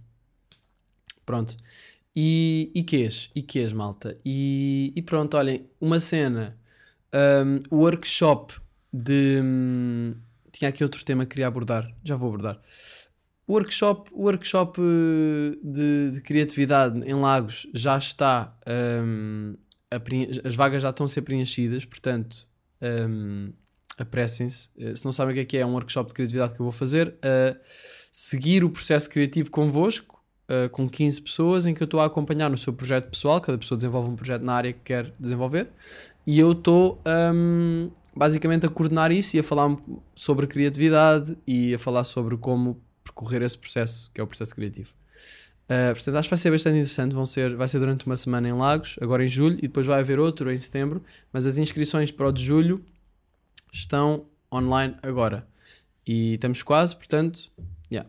[1.27, 1.57] pronto.
[2.15, 3.31] E, e quês?
[3.35, 4.17] E quês, malta?
[4.25, 6.57] E, e pronto, olhem, uma cena.
[7.13, 8.55] Um, workshop
[8.91, 9.41] de.
[9.43, 10.15] Hum,
[10.51, 11.95] tinha aqui outro tema que queria abordar.
[12.03, 12.61] Já vou abordar.
[13.49, 18.57] Workshop, workshop eh, de, de criatividade em Lagos já está.
[18.67, 19.57] Um,
[19.89, 22.47] a, as vagas já estão a ser preenchidas, portanto,
[22.83, 23.53] um,
[23.97, 24.69] apressem-se.
[24.77, 26.61] Eh, se não sabem o que é que é, é um workshop de criatividade que
[26.61, 27.57] eu vou fazer, uh,
[28.13, 30.21] seguir o processo criativo convosco,
[30.51, 33.57] uh, com 15 pessoas, em que eu estou a acompanhar no seu projeto pessoal, cada
[33.57, 35.69] pessoa desenvolve um projeto na área que quer desenvolver,
[36.27, 39.77] e eu estou um, basicamente a coordenar isso e a falar
[40.15, 42.81] sobre criatividade e a falar sobre como
[43.17, 44.93] percorrer esse processo, que é o processo criativo.
[45.65, 47.15] Uh, portanto, acho que vai ser bastante interessante.
[47.15, 50.01] Vão ser, vai ser durante uma semana em Lagos, agora em julho, e depois vai
[50.01, 51.03] haver outro em setembro.
[51.33, 52.85] Mas as inscrições para o de julho
[53.73, 55.47] estão online agora.
[56.07, 57.51] E estamos quase, portanto,
[57.91, 58.09] yeah.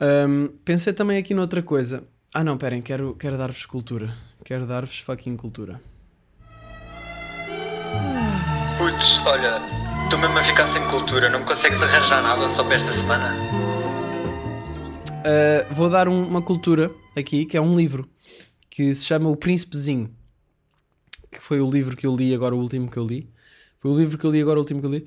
[0.00, 2.04] Um, pensei também aqui noutra coisa.
[2.34, 4.16] Ah, não, esperem, quero, quero dar-vos cultura.
[4.44, 5.80] Quero dar-vos fucking cultura.
[8.78, 9.60] Putz, olha,
[10.04, 11.28] estou mesmo a ficar sem cultura.
[11.28, 13.71] Não me consegues arranjar nada só para esta semana?
[15.22, 18.08] Uh, vou dar um, uma cultura aqui, que é um livro
[18.68, 20.10] que se chama O Príncipezinho,
[21.30, 23.30] que foi o livro que eu li agora, o último que eu li.
[23.78, 25.04] Foi o livro que eu li agora, o último que eu li.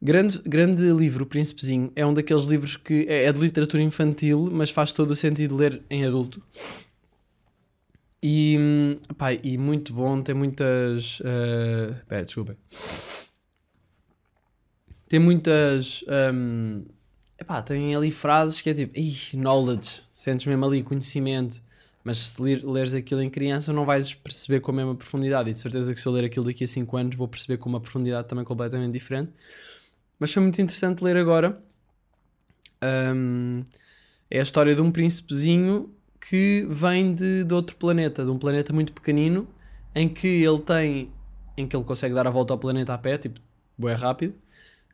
[0.00, 1.90] Grande, grande livro, O Príncipezinho.
[1.96, 5.56] É um daqueles livros que é, é de literatura infantil, mas faz todo o sentido
[5.56, 6.40] ler em adulto.
[8.22, 11.20] E, pá, e muito bom, tem muitas.
[11.20, 12.56] Uh, pera, desculpa.
[15.08, 16.04] Tem muitas.
[16.32, 16.84] Um,
[17.38, 18.92] Epá, tem ali frases que é tipo,
[19.36, 21.62] knowledge, sentes mesmo ali conhecimento,
[22.02, 25.50] mas se ler, leres aquilo em criança não vais perceber com a mesma profundidade.
[25.50, 27.68] E de certeza que se eu ler aquilo daqui a 5 anos vou perceber com
[27.68, 29.32] uma profundidade também completamente diferente.
[30.18, 31.62] Mas foi muito interessante ler agora.
[32.82, 33.62] Um,
[34.30, 38.72] é a história de um príncipezinho que vem de, de outro planeta, de um planeta
[38.72, 39.46] muito pequenino,
[39.94, 41.12] em que ele tem,
[41.56, 43.40] em que ele consegue dar a volta ao planeta a pé, tipo,
[43.76, 44.34] bué rápido,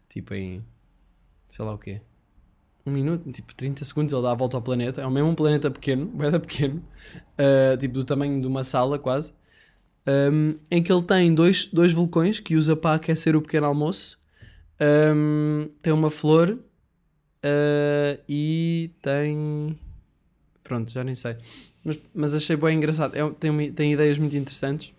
[0.09, 0.65] tipo em,
[1.49, 2.01] sei lá o quê,
[2.87, 5.71] um minuto, tipo 30 segundos ele dá a volta ao planeta, é o mesmo planeta
[5.71, 6.83] pequeno, bué da pequeno,
[7.39, 9.33] uh, tipo do tamanho de uma sala quase,
[10.07, 14.19] um, em que ele tem dois, dois vulcões que usa para aquecer o pequeno almoço,
[14.81, 16.51] um, tem uma flor
[17.45, 19.79] uh, e tem.
[20.63, 21.37] Pronto, já nem sei.
[21.85, 23.15] Mas, mas achei bem engraçado.
[23.15, 24.94] É, tem, tem ideias muito interessantes.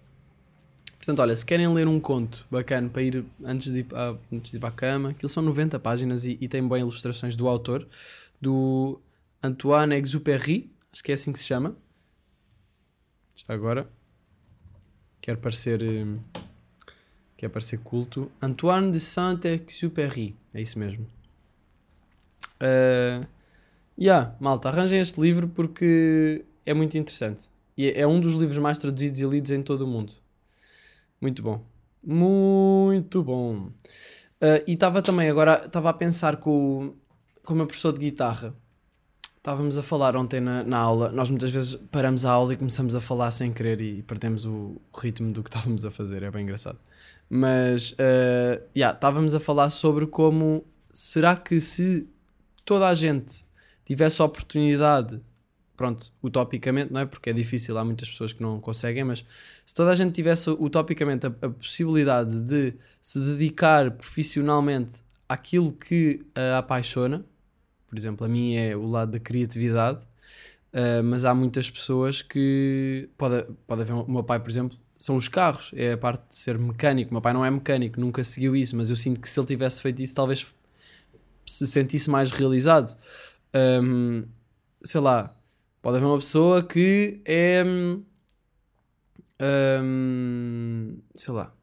[1.05, 3.87] Portanto, olha, se querem ler um conto bacana para ir antes de ir,
[4.33, 7.35] antes de ir para a cama, aquilo são 90 páginas e, e tem bem ilustrações
[7.35, 7.87] do autor,
[8.41, 8.99] do
[9.43, 11.77] Antoine Exupéry, acho que é assim que se chama.
[13.35, 13.87] Já agora.
[15.21, 15.83] Quer parecer.
[15.83, 16.17] hum,
[17.37, 18.31] Quer parecer culto.
[18.41, 20.35] Antoine de Saint-Exupéry.
[20.55, 21.05] É isso mesmo.
[22.55, 23.27] Uh,
[23.95, 27.47] yeah, malta, arranjem este livro porque é muito interessante.
[27.77, 30.24] E é, é um dos livros mais traduzidos e lidos em todo o mundo.
[31.21, 31.65] Muito bom.
[32.03, 33.69] Muito bom.
[34.41, 36.95] Uh, e estava também agora, estava a pensar com,
[37.43, 38.53] com o meu professor de guitarra.
[39.37, 41.11] Estávamos a falar ontem na, na aula.
[41.11, 44.81] Nós muitas vezes paramos a aula e começamos a falar sem querer e perdemos o,
[44.91, 46.23] o ritmo do que estávamos a fazer.
[46.23, 46.79] É bem engraçado.
[47.29, 52.09] Mas, uh, yeah, estávamos a falar sobre como será que se
[52.63, 53.45] toda a gente
[53.83, 55.21] tivesse a oportunidade,
[55.75, 57.05] pronto, utopicamente, não é?
[57.05, 59.25] Porque é difícil, há muitas pessoas que não conseguem, mas
[59.65, 66.25] se toda a gente tivesse utopicamente a, a possibilidade de se dedicar profissionalmente àquilo que
[66.33, 67.25] a apaixona,
[67.87, 73.09] por exemplo, a mim é o lado da criatividade, uh, mas há muitas pessoas que
[73.17, 76.35] pode, pode haver o meu pai, por exemplo, são os carros, é a parte de
[76.35, 77.11] ser mecânico.
[77.11, 79.47] O meu pai não é mecânico, nunca seguiu isso, mas eu sinto que se ele
[79.47, 80.55] tivesse feito isso, talvez
[81.45, 82.95] se sentisse mais realizado.
[83.53, 84.25] Um,
[84.83, 85.35] sei lá,
[85.85, 87.63] pode haver uma pessoa que é.
[89.39, 91.53] um, sei lá,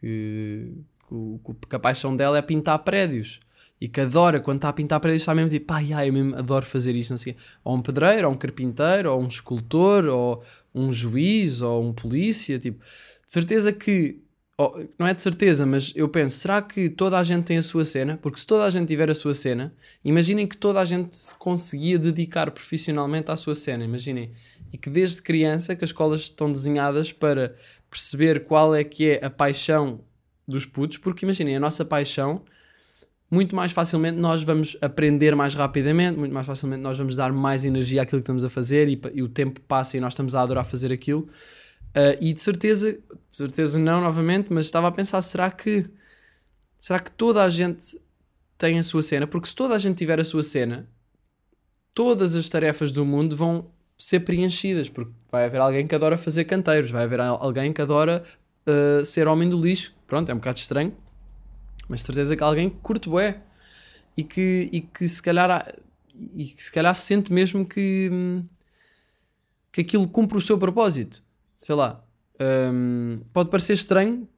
[0.00, 0.72] que,
[1.08, 3.40] que, que a paixão dela é pintar prédios
[3.80, 6.36] e que adora, quando está a pintar prédios, está mesmo tipo, ai, ai, eu mesmo
[6.36, 7.34] adoro fazer isto, não sei.
[7.64, 12.60] Ou um pedreiro, ou um carpinteiro, ou um escultor, ou um juiz, ou um polícia,
[12.60, 14.22] tipo, de certeza que,
[14.56, 17.62] ou, não é de certeza, mas eu penso, será que toda a gente tem a
[17.62, 18.18] sua cena?
[18.22, 19.74] Porque se toda a gente tiver a sua cena,
[20.04, 24.30] imaginem que toda a gente se conseguia dedicar profissionalmente à sua cena, imaginem.
[24.72, 27.54] E que desde criança que as escolas estão desenhadas para
[27.90, 30.00] perceber qual é que é a paixão
[30.46, 32.42] dos putos, porque imaginem, a nossa paixão
[33.30, 37.64] muito mais facilmente nós vamos aprender mais rapidamente, muito mais facilmente nós vamos dar mais
[37.64, 40.42] energia àquilo que estamos a fazer e, e o tempo passa e nós estamos a
[40.42, 41.28] adorar fazer aquilo.
[41.94, 43.00] Ah, e de certeza, de
[43.36, 45.88] certeza não novamente, mas estava a pensar, será que
[46.78, 47.98] será que toda a gente
[48.58, 49.26] tem a sua cena?
[49.26, 50.88] Porque se toda a gente tiver a sua cena,
[51.94, 56.44] todas as tarefas do mundo vão ser preenchidas, porque vai haver alguém que adora fazer
[56.44, 58.22] canteiros, vai haver al- alguém que adora
[58.66, 59.94] ah, ser homem do lixo.
[60.06, 60.92] Pronto, é um bocado estranho,
[61.88, 63.40] mas de certeza que alguém que curte bué
[64.16, 65.74] e que, e que se calhar
[66.36, 68.10] e que se calhar sente mesmo que
[69.72, 71.22] que aquilo cumpre o seu propósito
[71.64, 72.04] sei lá
[72.72, 74.28] hum, pode parecer estranho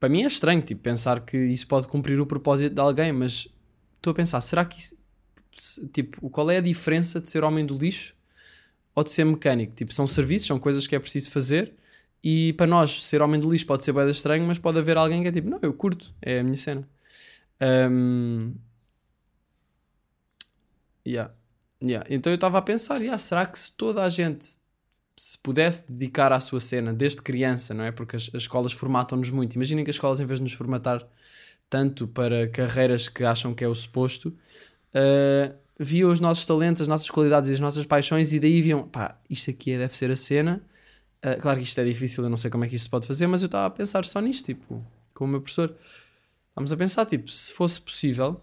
[0.00, 3.48] para mim é estranho tipo, pensar que isso pode cumprir o propósito de alguém mas
[3.96, 4.96] estou a pensar será que isso,
[5.92, 8.14] tipo qual é a diferença de ser homem do lixo
[8.94, 11.74] ou de ser mecânico tipo são serviços são coisas que é preciso fazer
[12.26, 15.20] e para nós, ser homem do lixo pode ser bem estranho, mas pode haver alguém
[15.20, 16.88] que é tipo, não, eu curto, é a minha cena.
[17.60, 18.54] Um,
[21.06, 21.34] yeah.
[21.84, 22.06] Yeah.
[22.08, 24.56] Então eu estava a pensar, yeah, será que se toda a gente
[25.16, 27.92] se pudesse dedicar à sua cena desde criança, não é?
[27.92, 29.54] Porque as, as escolas formatam-nos muito.
[29.54, 31.06] Imaginem que as escolas, em vez de nos formatar
[31.70, 34.28] tanto para carreiras que acham que é o suposto,
[34.94, 38.86] uh, viam os nossos talentos, as nossas qualidades e as nossas paixões e daí viam,
[38.88, 40.62] pá, isto aqui é- deve ser a cena.
[41.24, 43.06] Uh, claro que isto é difícil, eu não sei como é que isto se pode
[43.06, 44.84] fazer, mas eu estava a pensar só nisto, tipo,
[45.14, 45.74] com o meu professor.
[46.48, 48.40] Estávamos a pensar, tipo, se fosse possível,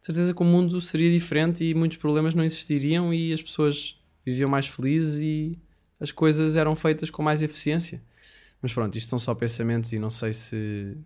[0.00, 4.48] certeza que o mundo seria diferente e muitos problemas não existiriam e as pessoas viviam
[4.48, 5.58] mais felizes e
[6.00, 8.02] as coisas eram feitas com mais eficiência.
[8.60, 10.96] Mas pronto, isto são só pensamentos e não sei se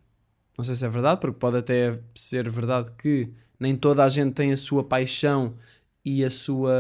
[0.57, 4.35] não sei se é verdade, porque pode até ser verdade que nem toda a gente
[4.35, 5.55] tem a sua paixão
[6.05, 6.73] e a sua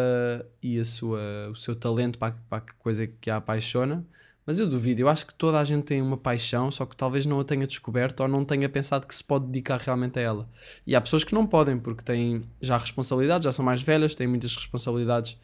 [0.63, 1.21] e a sua
[1.51, 4.07] o seu talento para, para a coisa que a apaixona.
[4.47, 7.27] Mas eu duvido, eu acho que toda a gente tem uma paixão, só que talvez
[7.27, 10.49] não a tenha descoberto ou não tenha pensado que se pode dedicar realmente a ela.
[10.87, 14.29] E há pessoas que não podem, porque têm já responsabilidades, já são mais velhas, têm
[14.29, 15.37] muitas responsabilidades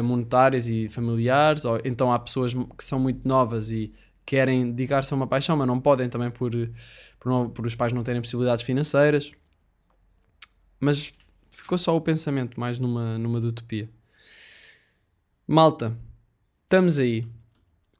[0.00, 3.92] monetárias e familiares, ou então há pessoas que são muito novas e
[4.24, 6.52] querem dedicar-se a uma paixão, mas não podem também por,
[7.18, 9.32] por, não- por os pais não terem possibilidades financeiras.
[10.80, 11.12] Mas
[11.50, 13.88] ficou só o pensamento, mais numa, numa de utopia.
[15.46, 15.96] Malta,
[16.64, 17.26] estamos aí.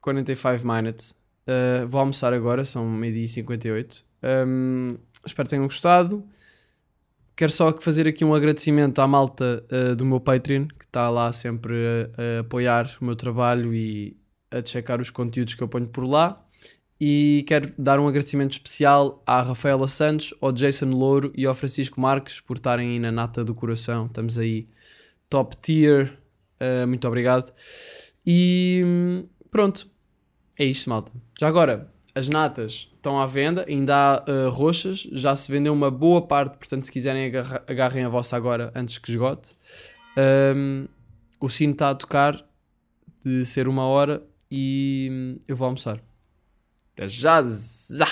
[0.01, 1.15] 45 minutes.
[1.47, 4.05] Uh, vou almoçar agora, são meio-dia e 58.
[4.47, 6.25] Um, espero que tenham gostado.
[7.35, 11.31] Quero só fazer aqui um agradecimento à malta uh, do meu Patreon, que está lá
[11.31, 14.15] sempre a, a apoiar o meu trabalho e
[14.51, 16.37] a checar os conteúdos que eu ponho por lá.
[17.01, 21.99] E quero dar um agradecimento especial à Rafaela Santos, ao Jason Louro e ao Francisco
[21.99, 24.05] Marques por estarem aí na nata do coração.
[24.05, 24.67] Estamos aí
[25.27, 26.17] top tier.
[26.61, 27.51] Uh, muito obrigado.
[28.25, 29.87] E hum, pronto,
[30.57, 31.11] é isto, malta.
[31.39, 35.89] Já agora, as natas estão à venda, ainda há uh, roxas, já se vendeu uma
[35.91, 39.55] boa parte, portanto, se quiserem, agarra- agarrem a vossa agora antes que esgote.
[40.55, 40.87] Um,
[41.39, 42.43] o sino está a tocar
[43.25, 45.99] de ser uma hora e hum, eu vou almoçar.
[46.93, 47.41] Até já!
[47.41, 48.07] Zá!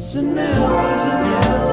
[0.00, 1.63] Janela,